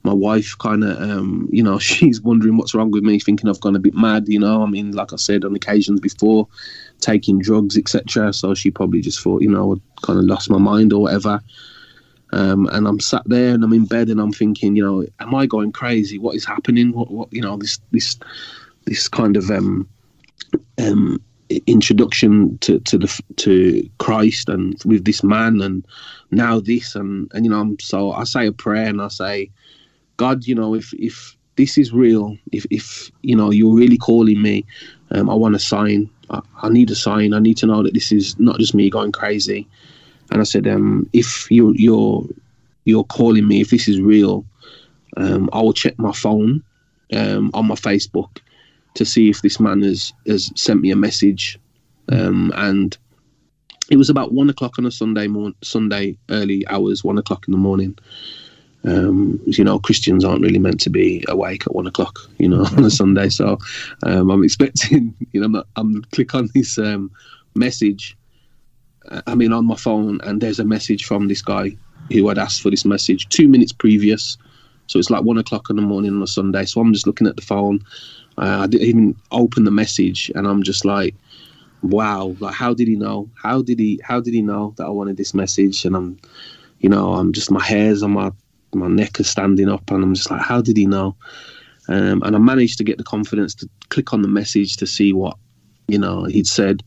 my 0.02 0.12
wife 0.12 0.56
kind 0.58 0.82
of, 0.82 0.98
um, 1.00 1.48
you 1.52 1.62
know, 1.62 1.78
she's 1.90 2.20
wondering 2.20 2.56
what's 2.56 2.74
wrong 2.74 2.90
with 2.90 3.04
me, 3.04 3.20
thinking 3.20 3.48
I've 3.48 3.60
gone 3.60 3.76
a 3.76 3.80
bit 3.80 3.94
mad. 3.94 4.28
You 4.28 4.40
know, 4.40 4.62
I 4.62 4.66
mean, 4.66 4.92
like 4.92 5.12
I 5.12 5.16
said 5.16 5.44
on 5.44 5.54
occasions 5.54 6.00
before, 6.00 6.48
taking 7.00 7.38
drugs, 7.38 7.76
etc. 7.76 8.32
So 8.32 8.54
she 8.54 8.70
probably 8.70 9.00
just 9.00 9.20
thought, 9.20 9.42
you 9.42 9.50
know, 9.50 9.74
I 9.74 10.06
kind 10.06 10.18
of 10.18 10.24
lost 10.24 10.50
my 10.50 10.58
mind 10.58 10.92
or 10.92 11.02
whatever. 11.02 11.40
Um, 12.32 12.66
and 12.72 12.86
I'm 12.88 13.00
sat 13.00 13.22
there 13.26 13.54
and 13.54 13.62
I'm 13.62 13.72
in 13.72 13.86
bed 13.86 14.08
and 14.08 14.20
I'm 14.20 14.32
thinking, 14.32 14.76
you 14.76 14.84
know, 14.84 15.06
am 15.20 15.34
I 15.34 15.46
going 15.46 15.72
crazy? 15.72 16.18
What 16.18 16.34
is 16.34 16.44
happening? 16.44 16.92
What, 16.92 17.10
what 17.10 17.32
you 17.32 17.40
know, 17.40 17.56
this 17.56 17.78
this 17.92 18.18
this 18.84 19.08
kind 19.08 19.36
of 19.36 19.50
um, 19.50 19.88
um, 20.78 21.22
introduction 21.66 22.58
to 22.58 22.80
to 22.80 22.98
the 22.98 23.22
to 23.36 23.88
Christ 23.98 24.48
and 24.48 24.76
with 24.84 25.04
this 25.04 25.22
man 25.22 25.60
and 25.60 25.86
now 26.30 26.58
this 26.58 26.96
and 26.96 27.30
and 27.32 27.44
you 27.44 27.50
know, 27.50 27.76
so 27.80 28.12
I 28.12 28.24
say 28.24 28.46
a 28.46 28.52
prayer 28.52 28.88
and 28.88 29.00
I 29.00 29.08
say 29.08 29.50
God, 30.16 30.46
you 30.46 30.54
know, 30.54 30.74
if 30.74 30.92
if 30.94 31.35
this 31.56 31.78
is 31.78 31.92
real, 31.92 32.36
if 32.52 32.66
if 32.70 33.10
you 33.22 33.34
know 33.34 33.50
you're 33.50 33.74
really 33.74 33.98
calling 33.98 34.40
me, 34.40 34.64
um, 35.10 35.28
I 35.30 35.34
want 35.34 35.54
a 35.54 35.58
sign. 35.58 36.08
I, 36.30 36.40
I, 36.62 36.68
need 36.68 36.90
a 36.90 36.94
sign. 36.94 37.32
I 37.32 37.38
need 37.38 37.56
to 37.58 37.66
know 37.66 37.82
that 37.82 37.94
this 37.94 38.10
is 38.12 38.38
not 38.38 38.58
just 38.58 38.74
me 38.74 38.90
going 38.90 39.12
crazy. 39.12 39.66
And 40.30 40.40
I 40.40 40.44
said, 40.44 40.66
um, 40.66 41.08
if 41.12 41.50
you 41.50 41.72
you're 41.76 42.24
you're 42.84 43.04
calling 43.04 43.48
me, 43.48 43.60
if 43.60 43.70
this 43.70 43.88
is 43.88 44.00
real, 44.00 44.44
um, 45.16 45.48
I 45.52 45.60
will 45.60 45.72
check 45.72 45.98
my 45.98 46.12
phone 46.12 46.62
um, 47.14 47.50
on 47.54 47.66
my 47.66 47.74
Facebook 47.74 48.38
to 48.94 49.04
see 49.04 49.30
if 49.30 49.42
this 49.42 49.60
man 49.60 49.82
has 49.82 50.12
has 50.26 50.52
sent 50.54 50.80
me 50.80 50.90
a 50.90 50.96
message. 50.96 51.58
Um, 52.10 52.52
and 52.56 52.96
it 53.90 53.96
was 53.96 54.10
about 54.10 54.32
one 54.32 54.50
o'clock 54.50 54.78
on 54.78 54.86
a 54.86 54.90
Sunday 54.90 55.26
morning, 55.26 55.54
Sunday 55.62 56.18
early 56.30 56.66
hours, 56.68 57.04
one 57.04 57.18
o'clock 57.18 57.46
in 57.46 57.52
the 57.52 57.58
morning. 57.58 57.96
Um, 58.86 59.40
you 59.46 59.64
know, 59.64 59.80
Christians 59.80 60.24
aren't 60.24 60.42
really 60.42 60.60
meant 60.60 60.80
to 60.80 60.90
be 60.90 61.24
awake 61.28 61.66
at 61.66 61.74
one 61.74 61.88
o'clock, 61.88 62.20
you 62.38 62.48
know, 62.48 62.64
on 62.76 62.84
a 62.84 62.90
Sunday. 62.90 63.28
So 63.28 63.58
um, 64.04 64.30
I'm 64.30 64.44
expecting, 64.44 65.14
you 65.32 65.40
know, 65.40 65.46
I'm, 65.46 65.64
I'm 65.76 66.02
click 66.12 66.34
on 66.34 66.48
this 66.54 66.78
um, 66.78 67.10
message. 67.54 68.16
I 69.26 69.34
mean, 69.34 69.52
on 69.52 69.66
my 69.66 69.76
phone, 69.76 70.20
and 70.22 70.40
there's 70.40 70.58
a 70.58 70.64
message 70.64 71.04
from 71.04 71.28
this 71.28 71.42
guy 71.42 71.76
who 72.12 72.28
had 72.28 72.38
asked 72.38 72.60
for 72.60 72.70
this 72.70 72.84
message 72.84 73.28
two 73.28 73.48
minutes 73.48 73.72
previous. 73.72 74.36
So 74.88 74.98
it's 74.98 75.10
like 75.10 75.24
one 75.24 75.38
o'clock 75.38 75.70
in 75.70 75.76
the 75.76 75.82
morning 75.82 76.12
on 76.12 76.22
a 76.22 76.26
Sunday. 76.26 76.64
So 76.64 76.80
I'm 76.80 76.92
just 76.92 77.06
looking 77.06 77.26
at 77.26 77.36
the 77.36 77.42
phone. 77.42 77.80
Uh, 78.38 78.60
I 78.62 78.66
didn't 78.66 78.86
even 78.86 79.16
open 79.32 79.64
the 79.64 79.70
message, 79.70 80.30
and 80.34 80.46
I'm 80.46 80.62
just 80.62 80.84
like, 80.84 81.14
wow, 81.82 82.36
like 82.40 82.54
how 82.54 82.74
did 82.74 82.88
he 82.88 82.96
know? 82.96 83.30
How 83.40 83.62
did 83.62 83.78
he? 83.78 84.00
How 84.04 84.20
did 84.20 84.34
he 84.34 84.42
know 84.42 84.74
that 84.76 84.86
I 84.86 84.90
wanted 84.90 85.16
this 85.16 85.34
message? 85.34 85.84
And 85.84 85.96
I'm, 85.96 86.18
you 86.80 86.88
know, 86.88 87.14
I'm 87.14 87.32
just 87.32 87.50
my 87.50 87.64
hairs 87.64 88.02
on 88.02 88.12
my 88.12 88.30
my 88.76 88.88
neck 88.88 89.18
is 89.20 89.28
standing 89.28 89.68
up, 89.68 89.90
and 89.90 90.02
I'm 90.02 90.14
just 90.14 90.30
like, 90.30 90.40
how 90.40 90.60
did 90.60 90.76
he 90.76 90.86
know? 90.86 91.16
Um, 91.88 92.22
and 92.22 92.34
I 92.34 92.38
managed 92.38 92.78
to 92.78 92.84
get 92.84 92.98
the 92.98 93.04
confidence 93.04 93.54
to 93.56 93.68
click 93.90 94.12
on 94.12 94.22
the 94.22 94.28
message 94.28 94.76
to 94.78 94.86
see 94.86 95.12
what 95.12 95.36
you 95.88 95.98
know 95.98 96.24
he'd 96.24 96.46
said. 96.46 96.82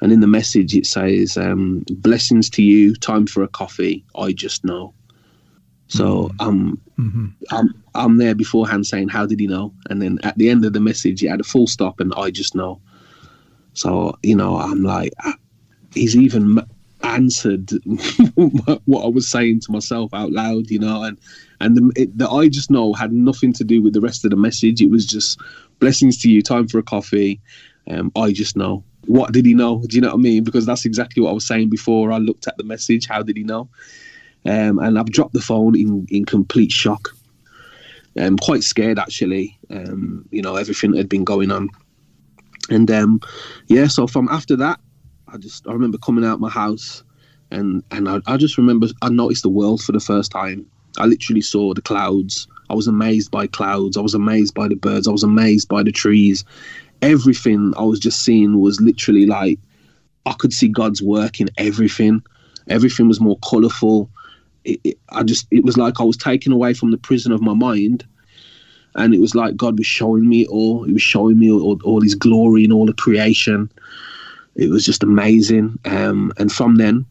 And 0.00 0.12
in 0.12 0.20
the 0.20 0.28
message, 0.28 0.74
it 0.74 0.86
says, 0.86 1.36
um, 1.36 1.84
"Blessings 1.90 2.48
to 2.50 2.62
you. 2.62 2.94
Time 2.94 3.26
for 3.26 3.42
a 3.42 3.48
coffee. 3.48 4.04
I 4.16 4.32
just 4.32 4.64
know." 4.64 4.94
So 5.88 6.28
mm-hmm. 6.28 6.48
I'm, 6.48 6.80
mm-hmm. 6.98 7.26
I'm 7.50 7.82
I'm 7.94 8.18
there 8.18 8.34
beforehand 8.34 8.86
saying, 8.86 9.08
"How 9.08 9.26
did 9.26 9.40
he 9.40 9.46
know?" 9.46 9.72
And 9.90 10.00
then 10.00 10.18
at 10.22 10.38
the 10.38 10.50
end 10.50 10.64
of 10.64 10.72
the 10.72 10.80
message, 10.80 11.22
it 11.22 11.28
had 11.28 11.40
a 11.40 11.44
full 11.44 11.66
stop, 11.66 11.98
and 11.98 12.12
I 12.16 12.30
just 12.30 12.54
know. 12.54 12.80
So 13.74 14.16
you 14.22 14.36
know, 14.36 14.56
I'm 14.56 14.84
like, 14.84 15.12
he's 15.94 16.16
even 16.16 16.60
answered 17.02 17.70
what 18.34 19.04
I 19.04 19.08
was 19.08 19.28
saying 19.28 19.60
to 19.60 19.72
myself 19.72 20.12
out 20.12 20.32
loud, 20.32 20.70
you 20.70 20.78
know, 20.78 21.02
and 21.02 21.18
and 21.60 21.76
the, 21.76 21.92
it, 21.96 22.16
the 22.16 22.28
I 22.28 22.48
just 22.48 22.70
know 22.70 22.92
had 22.92 23.12
nothing 23.12 23.52
to 23.54 23.64
do 23.64 23.82
with 23.82 23.92
the 23.92 24.00
rest 24.00 24.24
of 24.24 24.30
the 24.30 24.36
message. 24.36 24.80
It 24.80 24.90
was 24.90 25.06
just 25.06 25.40
blessings 25.78 26.18
to 26.18 26.30
you, 26.30 26.42
time 26.42 26.68
for 26.68 26.78
a 26.78 26.82
coffee. 26.82 27.40
Um, 27.90 28.12
I 28.16 28.32
just 28.32 28.56
know. 28.56 28.84
What 29.06 29.32
did 29.32 29.46
he 29.46 29.54
know? 29.54 29.82
Do 29.86 29.96
you 29.96 30.02
know 30.02 30.08
what 30.08 30.14
I 30.14 30.18
mean? 30.18 30.44
Because 30.44 30.66
that's 30.66 30.84
exactly 30.84 31.22
what 31.22 31.30
I 31.30 31.34
was 31.34 31.46
saying 31.46 31.70
before 31.70 32.12
I 32.12 32.18
looked 32.18 32.46
at 32.46 32.56
the 32.58 32.64
message. 32.64 33.06
How 33.06 33.22
did 33.22 33.36
he 33.36 33.42
know? 33.44 33.68
Um, 34.44 34.78
and 34.78 34.98
I've 34.98 35.10
dropped 35.10 35.32
the 35.32 35.40
phone 35.40 35.76
in 35.76 36.06
in 36.10 36.24
complete 36.24 36.72
shock. 36.72 37.14
I'm 38.16 38.24
um, 38.24 38.36
quite 38.36 38.64
scared 38.64 38.98
actually. 38.98 39.58
Um, 39.70 40.26
you 40.30 40.42
know 40.42 40.56
everything 40.56 40.94
had 40.94 41.08
been 41.08 41.24
going 41.24 41.50
on, 41.50 41.70
and 42.68 42.90
um, 42.90 43.20
yeah. 43.68 43.86
So 43.86 44.06
from 44.06 44.28
after 44.28 44.56
that, 44.56 44.80
I 45.32 45.36
just 45.36 45.66
I 45.68 45.72
remember 45.72 45.98
coming 45.98 46.24
out 46.24 46.40
my 46.40 46.48
house, 46.48 47.02
and 47.50 47.82
and 47.90 48.08
I, 48.08 48.20
I 48.26 48.36
just 48.36 48.58
remember 48.58 48.88
I 49.02 49.08
noticed 49.08 49.42
the 49.42 49.48
world 49.48 49.82
for 49.82 49.92
the 49.92 50.00
first 50.00 50.30
time. 50.30 50.66
I 50.98 51.06
literally 51.06 51.42
saw 51.42 51.74
the 51.74 51.82
clouds. 51.82 52.48
I 52.70 52.74
was 52.74 52.86
amazed 52.86 53.30
by 53.30 53.46
clouds. 53.46 53.96
I 53.96 54.00
was 54.00 54.14
amazed 54.14 54.54
by 54.54 54.68
the 54.68 54.74
birds. 54.74 55.06
I 55.08 55.12
was 55.12 55.22
amazed 55.22 55.68
by 55.68 55.82
the 55.82 55.92
trees. 55.92 56.44
Everything 57.02 57.72
I 57.76 57.82
was 57.82 58.00
just 58.00 58.24
seeing 58.24 58.60
was 58.60 58.80
literally 58.80 59.26
like 59.26 59.58
I 60.26 60.32
could 60.32 60.52
see 60.52 60.68
God's 60.68 61.02
work 61.02 61.40
in 61.40 61.48
everything. 61.56 62.22
Everything 62.68 63.08
was 63.08 63.20
more 63.20 63.38
colourful. 63.38 64.10
It, 64.64 64.80
it, 64.84 64.98
I 65.10 65.22
just 65.22 65.46
it 65.50 65.64
was 65.64 65.76
like 65.76 66.00
I 66.00 66.04
was 66.04 66.16
taken 66.16 66.52
away 66.52 66.74
from 66.74 66.90
the 66.90 66.98
prison 66.98 67.32
of 67.32 67.40
my 67.40 67.54
mind, 67.54 68.06
and 68.94 69.14
it 69.14 69.20
was 69.20 69.34
like 69.34 69.56
God 69.56 69.78
was 69.78 69.86
showing 69.86 70.28
me 70.28 70.46
all. 70.46 70.84
He 70.84 70.92
was 70.92 71.02
showing 71.02 71.38
me 71.38 71.50
all, 71.50 71.78
all 71.84 72.00
His 72.00 72.14
glory 72.14 72.64
and 72.64 72.72
all 72.72 72.86
the 72.86 72.94
creation 72.94 73.70
it 74.54 74.70
was 74.70 74.84
just 74.84 75.02
amazing. 75.02 75.78
Um, 75.84 76.32
and 76.38 76.50
from 76.52 76.76
then, 76.76 77.06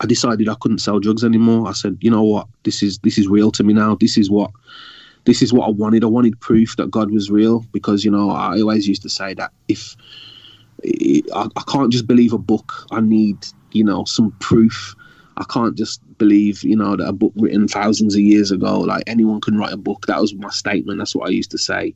I 0.00 0.06
decided 0.06 0.48
I 0.48 0.56
couldn't 0.60 0.78
sell 0.78 1.00
drugs 1.00 1.24
anymore. 1.24 1.68
I 1.68 1.72
said, 1.72 1.98
you 2.00 2.10
know 2.10 2.22
what, 2.22 2.48
this 2.64 2.82
is 2.82 2.98
this 2.98 3.18
is 3.18 3.28
real 3.28 3.50
to 3.52 3.64
me 3.64 3.72
now. 3.72 3.96
This 3.98 4.16
is 4.16 4.30
what 4.30 4.50
this 5.24 5.42
is 5.42 5.52
what 5.52 5.66
I 5.66 5.70
wanted. 5.70 6.04
I 6.04 6.08
wanted 6.08 6.40
proof 6.40 6.76
that 6.76 6.90
God 6.90 7.10
was 7.10 7.30
real 7.30 7.60
because 7.72 8.04
you 8.04 8.10
know 8.10 8.30
I 8.30 8.60
always 8.60 8.86
used 8.86 9.02
to 9.02 9.08
say 9.08 9.34
that 9.34 9.52
if 9.68 9.96
I, 11.34 11.48
I 11.56 11.62
can't 11.66 11.92
just 11.92 12.06
believe 12.06 12.32
a 12.32 12.38
book, 12.38 12.86
I 12.90 13.00
need 13.00 13.38
you 13.72 13.84
know 13.84 14.04
some 14.04 14.32
proof. 14.40 14.94
I 15.38 15.44
can't 15.50 15.76
just 15.76 16.00
believe, 16.16 16.62
you 16.62 16.76
know, 16.76 16.96
that 16.96 17.06
a 17.06 17.12
book 17.12 17.32
written 17.36 17.68
thousands 17.68 18.14
of 18.14 18.22
years 18.22 18.50
ago, 18.50 18.80
like 18.80 19.04
anyone 19.06 19.42
can 19.42 19.58
write 19.58 19.74
a 19.74 19.76
book. 19.76 20.06
That 20.06 20.18
was 20.18 20.34
my 20.34 20.48
statement. 20.48 20.98
That's 20.98 21.14
what 21.14 21.28
I 21.28 21.30
used 21.30 21.50
to 21.50 21.58
say. 21.58 21.94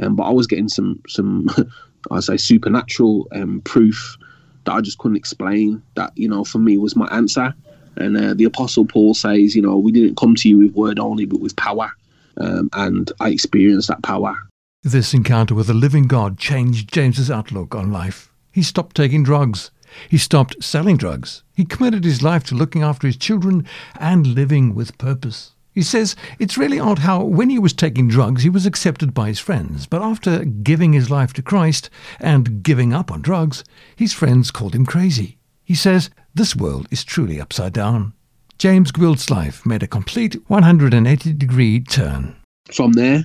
Um, 0.00 0.14
but 0.14 0.24
I 0.24 0.30
was 0.30 0.46
getting 0.46 0.68
some 0.68 1.02
some 1.08 1.48
I 2.10 2.20
say 2.20 2.36
supernatural 2.36 3.28
um, 3.32 3.60
proof 3.62 4.16
that 4.64 4.72
I 4.72 4.80
just 4.80 4.98
couldn't 4.98 5.16
explain. 5.16 5.82
That 5.94 6.12
you 6.16 6.28
know, 6.28 6.44
for 6.44 6.58
me, 6.58 6.78
was 6.78 6.96
my 6.96 7.06
answer. 7.08 7.54
And 7.96 8.16
uh, 8.16 8.34
the 8.34 8.44
Apostle 8.44 8.86
Paul 8.86 9.14
says, 9.14 9.56
you 9.56 9.62
know, 9.62 9.76
we 9.76 9.90
didn't 9.90 10.16
come 10.16 10.36
to 10.36 10.48
you 10.48 10.58
with 10.58 10.72
word 10.74 10.98
only, 11.00 11.24
but 11.24 11.40
with 11.40 11.56
power. 11.56 11.90
Um, 12.36 12.70
and 12.72 13.10
I 13.20 13.30
experienced 13.30 13.88
that 13.88 14.02
power. 14.02 14.36
This 14.84 15.12
encounter 15.12 15.56
with 15.56 15.66
the 15.66 15.74
living 15.74 16.04
God 16.04 16.38
changed 16.38 16.92
James's 16.92 17.30
outlook 17.30 17.74
on 17.74 17.90
life. 17.90 18.30
He 18.52 18.62
stopped 18.62 18.96
taking 18.96 19.24
drugs. 19.24 19.72
He 20.08 20.18
stopped 20.18 20.62
selling 20.62 20.96
drugs. 20.96 21.42
He 21.54 21.64
committed 21.64 22.04
his 22.04 22.22
life 22.22 22.44
to 22.44 22.54
looking 22.54 22.82
after 22.82 23.06
his 23.06 23.16
children 23.16 23.66
and 23.98 24.26
living 24.26 24.74
with 24.74 24.96
purpose. 24.98 25.52
He 25.78 25.84
says 25.84 26.16
it's 26.40 26.58
really 26.58 26.80
odd 26.80 26.98
how, 26.98 27.22
when 27.22 27.50
he 27.50 27.60
was 27.60 27.72
taking 27.72 28.08
drugs, 28.08 28.42
he 28.42 28.50
was 28.50 28.66
accepted 28.66 29.14
by 29.14 29.28
his 29.28 29.38
friends, 29.38 29.86
but 29.86 30.02
after 30.02 30.44
giving 30.44 30.92
his 30.92 31.08
life 31.08 31.32
to 31.34 31.40
Christ 31.40 31.88
and 32.18 32.64
giving 32.64 32.92
up 32.92 33.12
on 33.12 33.22
drugs, 33.22 33.62
his 33.94 34.12
friends 34.12 34.50
called 34.50 34.74
him 34.74 34.84
crazy. 34.84 35.38
He 35.62 35.76
says 35.76 36.10
this 36.34 36.56
world 36.56 36.88
is 36.90 37.04
truly 37.04 37.40
upside 37.40 37.74
down. 37.74 38.12
James 38.58 38.90
Gwilt's 38.90 39.30
life 39.30 39.64
made 39.64 39.84
a 39.84 39.86
complete 39.86 40.34
180 40.48 41.32
degree 41.34 41.78
turn. 41.78 42.34
From 42.74 42.94
there, 42.94 43.22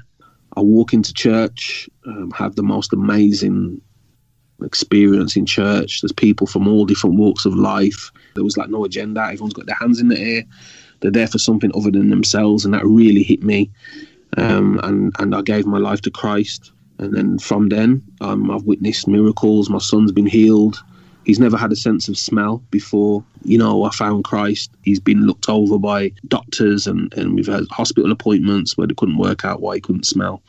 I 0.56 0.62
walk 0.62 0.94
into 0.94 1.12
church, 1.12 1.90
um, 2.06 2.30
have 2.36 2.56
the 2.56 2.62
most 2.62 2.94
amazing 2.94 3.82
experience 4.62 5.36
in 5.36 5.48
church. 5.48 6.02
There's 6.02 6.12
people 6.12 6.46
from 6.46 6.68
all 6.68 6.86
different 6.86 7.16
walks 7.16 7.46
of 7.46 7.56
life. 7.56 8.12
There 8.36 8.44
was 8.44 8.58
like 8.58 8.70
no 8.70 8.86
agenda. 8.86 9.22
Everyone's 9.22 9.54
got 9.54 9.66
their 9.66 9.78
hands 9.80 10.00
in 10.00 10.10
the 10.10 10.20
air. 10.20 10.44
They're 11.04 11.12
there 11.12 11.28
for 11.28 11.38
something 11.38 11.70
other 11.76 11.92
than 11.92 12.10
themselves, 12.10 12.64
and 12.64 12.74
that 12.74 12.86
really 12.86 13.24
hit 13.24 13.44
me. 13.44 13.70
Um, 14.38 14.80
and 14.84 15.14
and 15.20 15.36
I 15.36 15.42
gave 15.42 15.66
my 15.68 15.78
life 15.78 16.02
to 16.02 16.10
Christ. 16.10 16.72
And 16.98 17.14
then 17.14 17.40
from 17.40 17.68
then, 17.70 18.02
um, 18.22 18.50
I've 18.50 18.64
witnessed 18.64 19.08
miracles. 19.08 19.70
My 19.70 19.80
son's 19.80 20.14
been 20.14 20.26
healed. 20.26 20.82
He's 21.26 21.40
never 21.40 21.58
had 21.58 21.72
a 21.74 21.76
sense 21.76 22.08
of 22.08 22.18
smell 22.18 22.64
before. 22.72 23.24
You 23.44 23.58
know, 23.58 23.84
I 23.84 23.90
found 23.92 24.24
Christ. 24.24 24.72
He's 24.84 25.00
been 25.02 25.26
looked 25.28 25.50
over 25.50 25.78
by 25.78 26.14
doctors, 26.30 26.88
and, 26.88 27.14
and 27.16 27.36
we've 27.36 27.48
had 27.48 27.66
hospital 27.70 28.12
appointments 28.12 28.78
where 28.78 28.88
they 28.88 28.94
couldn't 28.94 29.18
work 29.18 29.44
out 29.44 29.62
why 29.62 29.76
he 29.76 29.82
couldn't 29.82 30.06
smell 30.06 30.42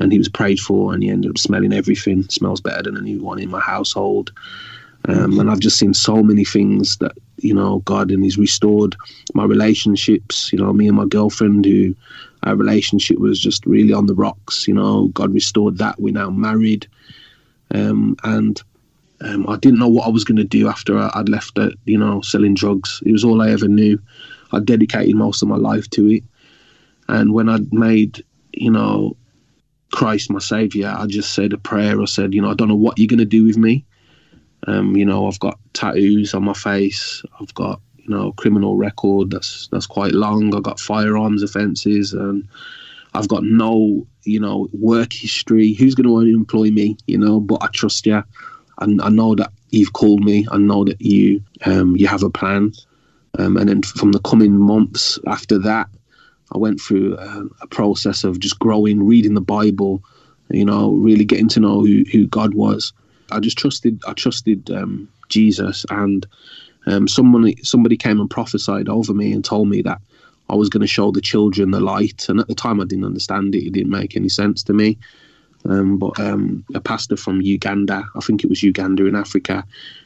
and 0.00 0.12
he 0.12 0.18
was 0.18 0.28
prayed 0.28 0.60
for, 0.60 0.94
and 0.94 1.02
he 1.02 1.10
ended 1.10 1.30
up 1.30 1.38
smelling 1.38 1.72
everything. 1.72 2.22
Smells 2.28 2.60
better 2.60 2.82
than 2.82 2.96
anyone 2.96 3.38
in 3.38 3.50
my 3.50 3.60
household. 3.60 4.32
Um, 5.08 5.40
and 5.40 5.50
I've 5.50 5.60
just 5.60 5.78
seen 5.78 5.94
so 5.94 6.22
many 6.22 6.44
things 6.44 6.98
that 6.98 7.12
you 7.38 7.54
know 7.54 7.78
God 7.80 8.10
and 8.10 8.22
He's 8.22 8.38
restored 8.38 8.96
my 9.34 9.44
relationships. 9.44 10.52
You 10.52 10.58
know, 10.58 10.72
me 10.72 10.88
and 10.88 10.96
my 10.96 11.06
girlfriend, 11.06 11.64
who 11.64 11.94
our 12.42 12.54
relationship 12.54 13.18
was 13.18 13.40
just 13.40 13.64
really 13.66 13.92
on 13.92 14.06
the 14.06 14.14
rocks. 14.14 14.68
You 14.68 14.74
know, 14.74 15.08
God 15.08 15.32
restored 15.32 15.78
that. 15.78 16.00
We're 16.00 16.12
now 16.12 16.30
married, 16.30 16.86
um, 17.72 18.16
and 18.24 18.62
um, 19.22 19.48
I 19.48 19.56
didn't 19.56 19.78
know 19.78 19.88
what 19.88 20.06
I 20.06 20.10
was 20.10 20.24
going 20.24 20.36
to 20.36 20.44
do 20.44 20.68
after 20.68 20.98
I'd 20.98 21.28
left. 21.28 21.58
It, 21.58 21.78
you 21.86 21.98
know, 21.98 22.20
selling 22.20 22.54
drugs. 22.54 23.02
It 23.06 23.12
was 23.12 23.24
all 23.24 23.40
I 23.40 23.50
ever 23.50 23.68
knew. 23.68 23.98
I 24.52 24.60
dedicated 24.60 25.14
most 25.14 25.42
of 25.42 25.48
my 25.48 25.56
life 25.56 25.88
to 25.90 26.08
it, 26.08 26.24
and 27.08 27.32
when 27.32 27.48
I'd 27.48 27.72
made, 27.72 28.22
you 28.52 28.70
know, 28.70 29.16
Christ, 29.92 30.30
my 30.30 30.40
Savior, 30.40 30.94
I 30.96 31.06
just 31.06 31.32
said 31.34 31.52
a 31.52 31.58
prayer. 31.58 32.00
I 32.00 32.04
said, 32.04 32.34
you 32.34 32.42
know, 32.42 32.50
I 32.50 32.54
don't 32.54 32.68
know 32.68 32.74
what 32.74 32.98
you're 32.98 33.08
going 33.08 33.18
to 33.18 33.24
do 33.24 33.44
with 33.44 33.56
me. 33.56 33.84
Um, 34.66 34.96
you 34.96 35.04
know, 35.04 35.26
I've 35.26 35.40
got 35.40 35.58
tattoos 35.72 36.34
on 36.34 36.44
my 36.44 36.52
face. 36.52 37.22
I've 37.40 37.54
got, 37.54 37.80
you 37.96 38.08
know, 38.08 38.32
criminal 38.32 38.76
record 38.76 39.30
that's 39.30 39.68
that's 39.68 39.86
quite 39.86 40.12
long. 40.12 40.54
I've 40.54 40.62
got 40.62 40.80
firearms 40.80 41.42
offences, 41.42 42.12
and 42.12 42.46
I've 43.14 43.28
got 43.28 43.42
no, 43.44 44.06
you 44.24 44.40
know, 44.40 44.68
work 44.72 45.12
history. 45.12 45.74
Who's 45.74 45.94
going 45.94 46.08
to 46.08 46.36
employ 46.36 46.70
me? 46.70 46.96
You 47.06 47.18
know, 47.18 47.40
but 47.40 47.62
I 47.62 47.68
trust 47.68 48.06
you, 48.06 48.22
and 48.78 49.00
I 49.00 49.08
know 49.08 49.34
that 49.34 49.52
you've 49.70 49.92
called 49.92 50.24
me. 50.24 50.46
I 50.50 50.58
know 50.58 50.84
that 50.84 51.00
you 51.00 51.42
um, 51.64 51.96
you 51.96 52.06
have 52.06 52.22
a 52.22 52.30
plan. 52.30 52.72
Um, 53.38 53.56
and 53.56 53.68
then 53.68 53.82
from 53.82 54.12
the 54.12 54.18
coming 54.20 54.58
months 54.58 55.18
after 55.26 55.58
that, 55.58 55.88
I 56.52 56.58
went 56.58 56.80
through 56.80 57.16
a, 57.16 57.44
a, 57.62 57.66
process 57.68 58.24
of 58.24 58.40
just 58.40 58.58
growing, 58.58 59.06
reading 59.06 59.34
the 59.34 59.40
Bible, 59.40 60.02
you 60.50 60.64
know, 60.64 60.92
really 60.92 61.24
getting 61.24 61.48
to 61.50 61.60
know 61.60 61.80
who, 61.80 62.04
who 62.10 62.26
God 62.26 62.54
was. 62.54 62.92
I 63.32 63.40
just 63.40 63.58
trusted. 63.58 64.00
I 64.06 64.12
trusted 64.12 64.70
um, 64.70 65.08
Jesus, 65.28 65.84
and 65.90 66.26
um, 66.86 67.08
somebody 67.08 67.96
came 67.96 68.20
and 68.20 68.30
prophesied 68.30 68.88
over 68.88 69.12
me 69.14 69.32
and 69.32 69.44
told 69.44 69.68
me 69.68 69.82
that 69.82 70.00
I 70.48 70.54
was 70.54 70.68
going 70.68 70.80
to 70.80 70.86
show 70.86 71.10
the 71.10 71.20
children 71.20 71.70
the 71.70 71.80
light. 71.80 72.28
And 72.28 72.40
at 72.40 72.48
the 72.48 72.54
time, 72.54 72.80
I 72.80 72.84
didn't 72.84 73.04
understand 73.04 73.54
it. 73.54 73.66
It 73.66 73.72
didn't 73.72 73.92
make 73.92 74.16
any 74.16 74.28
sense 74.28 74.62
to 74.64 74.72
me. 74.72 74.98
Um, 75.68 75.98
but 75.98 76.18
um, 76.18 76.64
a 76.74 76.80
pastor 76.80 77.16
from 77.16 77.42
Uganda, 77.42 78.04
I 78.16 78.20
think 78.20 78.42
it 78.42 78.48
was 78.48 78.62
Uganda 78.62 79.06
in 79.06 79.14
Africa, 79.14 79.64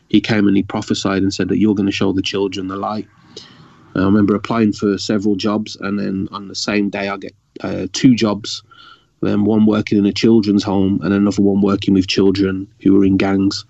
he 0.08 0.20
came 0.20 0.46
and 0.46 0.56
he 0.56 0.62
prophesied 0.62 1.22
and 1.22 1.32
said 1.32 1.48
that 1.48 1.58
you're 1.58 1.74
going 1.74 1.86
to 1.86 1.92
show 1.92 2.12
the 2.12 2.22
children 2.22 2.68
the 2.68 2.76
light. 2.76 3.08
I 3.96 4.00
remember 4.00 4.34
applying 4.34 4.72
for 4.72 4.98
several 4.98 5.36
jobs, 5.36 5.76
and 5.76 5.98
then 5.98 6.28
on 6.32 6.48
the 6.48 6.54
same 6.54 6.90
day, 6.90 7.08
I 7.08 7.16
get 7.16 7.34
uh, 7.60 7.86
two 7.92 8.14
jobs. 8.14 8.62
Then 9.24 9.44
one 9.44 9.66
working 9.66 9.98
in 9.98 10.06
a 10.06 10.12
children's 10.12 10.62
home, 10.62 11.00
and 11.02 11.12
another 11.12 11.42
one 11.42 11.60
working 11.60 11.94
with 11.94 12.06
children 12.06 12.68
who 12.82 12.94
were 12.94 13.04
in 13.04 13.16
gangs. 13.16 13.64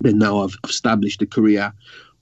Then 0.00 0.18
now 0.18 0.42
I've 0.42 0.56
established 0.64 1.22
a 1.22 1.26
career 1.26 1.72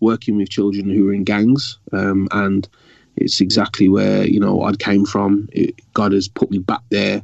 working 0.01 0.37
with 0.37 0.51
children 0.51 0.89
who 0.89 1.09
are 1.09 1.13
in 1.13 1.25
gangs, 1.25 1.79
um, 1.93 2.29
and 2.33 2.69
it's 3.17 3.41
exactly 3.41 3.89
where 3.89 4.27
you 4.27 4.41
know 4.41 4.63
I 4.63 4.75
came 4.77 5.05
from. 5.05 5.49
It, 5.53 5.81
God 5.95 6.13
has 6.13 6.29
put 6.29 6.51
me 6.51 6.59
back 6.59 6.83
there 6.91 7.23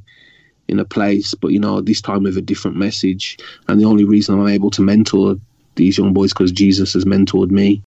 in 0.69 0.79
a 0.79 0.85
place, 0.85 1.35
but 1.35 1.49
you 1.49 1.61
know 1.61 1.81
this 1.81 2.01
time 2.01 2.25
with 2.25 2.37
a 2.37 2.43
different 2.43 2.77
message. 2.77 3.39
And 3.69 3.81
the 3.81 3.85
only 3.85 4.05
reason 4.05 4.39
I'm 4.39 4.49
able 4.49 4.71
to 4.73 4.83
mentor 4.83 5.37
these 5.77 5.99
young 5.99 6.13
boys 6.13 6.33
because 6.33 6.53
Jesus 6.53 6.95
has 6.95 7.05
mentored 7.05 7.51
me. 7.51 7.83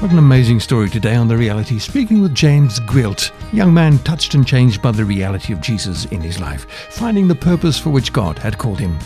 What 0.00 0.12
an 0.12 0.18
amazing 0.18 0.60
story 0.60 0.88
today 0.88 1.16
on 1.16 1.26
The 1.26 1.36
Reality, 1.36 1.80
speaking 1.80 2.22
with 2.22 2.32
James 2.32 2.78
Gwilt, 2.78 3.32
young 3.52 3.74
man 3.74 3.98
touched 3.98 4.34
and 4.34 4.46
changed 4.46 4.80
by 4.80 4.92
the 4.92 5.04
reality 5.04 5.52
of 5.52 5.60
Jesus 5.60 6.04
in 6.04 6.20
his 6.20 6.38
life, 6.38 6.70
finding 6.90 7.26
the 7.26 7.34
purpose 7.34 7.80
for 7.80 7.90
which 7.90 8.12
God 8.12 8.38
had 8.38 8.58
called 8.58 8.78
him. 8.78 8.96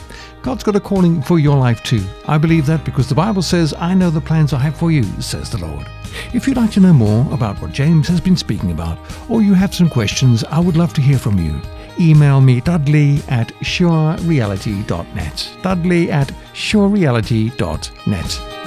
God's 0.42 0.62
got 0.62 0.76
a 0.76 0.80
calling 0.80 1.22
for 1.22 1.38
your 1.38 1.56
life 1.56 1.82
too. 1.82 2.04
I 2.28 2.36
believe 2.36 2.66
that 2.66 2.84
because 2.84 3.08
the 3.08 3.14
Bible 3.14 3.40
says, 3.40 3.72
I 3.78 3.94
know 3.94 4.10
the 4.10 4.20
plans 4.20 4.52
I 4.52 4.58
have 4.58 4.76
for 4.76 4.90
you, 4.90 5.04
says 5.18 5.48
the 5.48 5.66
Lord. 5.66 5.86
If 6.34 6.46
you'd 6.46 6.58
like 6.58 6.72
to 6.72 6.80
know 6.80 6.92
more 6.92 7.26
about 7.32 7.58
what 7.62 7.72
James 7.72 8.06
has 8.08 8.20
been 8.20 8.36
speaking 8.36 8.70
about, 8.70 8.98
or 9.30 9.40
you 9.40 9.54
have 9.54 9.74
some 9.74 9.88
questions, 9.88 10.44
I 10.44 10.60
would 10.60 10.76
love 10.76 10.92
to 10.92 11.00
hear 11.00 11.18
from 11.18 11.38
you. 11.38 11.58
Email 11.98 12.42
me 12.42 12.60
dudley 12.60 13.22
at 13.28 13.48
surereality.net. 13.62 15.56
Dudley 15.62 16.10
at 16.10 16.28
surereality.net. 16.52 18.61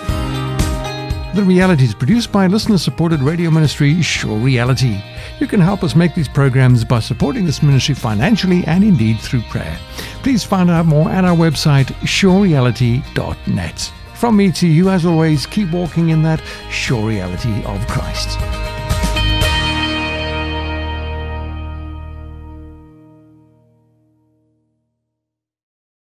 The 1.35 1.43
Reality 1.43 1.83
is 1.83 1.93
produced 1.93 2.31
by 2.31 2.47
listener 2.47 2.77
supported 2.77 3.21
radio 3.21 3.51
ministry 3.51 4.01
Sure 4.01 4.37
Reality. 4.37 5.01
You 5.41 5.47
can 5.47 5.59
help 5.59 5.83
us 5.83 5.93
make 5.93 6.15
these 6.15 6.29
programs 6.29 6.85
by 6.85 7.01
supporting 7.01 7.45
this 7.45 7.61
ministry 7.61 7.93
financially 7.93 8.63
and 8.67 8.85
indeed 8.85 9.19
through 9.19 9.41
prayer. 9.49 9.77
Please 10.23 10.45
find 10.45 10.69
out 10.71 10.85
more 10.85 11.09
at 11.09 11.25
our 11.25 11.35
website, 11.35 11.87
surereality.net. 12.05 13.93
From 14.13 14.37
me 14.37 14.49
to 14.53 14.65
you, 14.65 14.89
as 14.89 15.05
always, 15.05 15.45
keep 15.45 15.71
walking 15.71 16.07
in 16.11 16.23
that 16.23 16.41
sure 16.69 17.05
reality 17.05 17.65
of 17.65 17.85
Christ. 17.87 18.39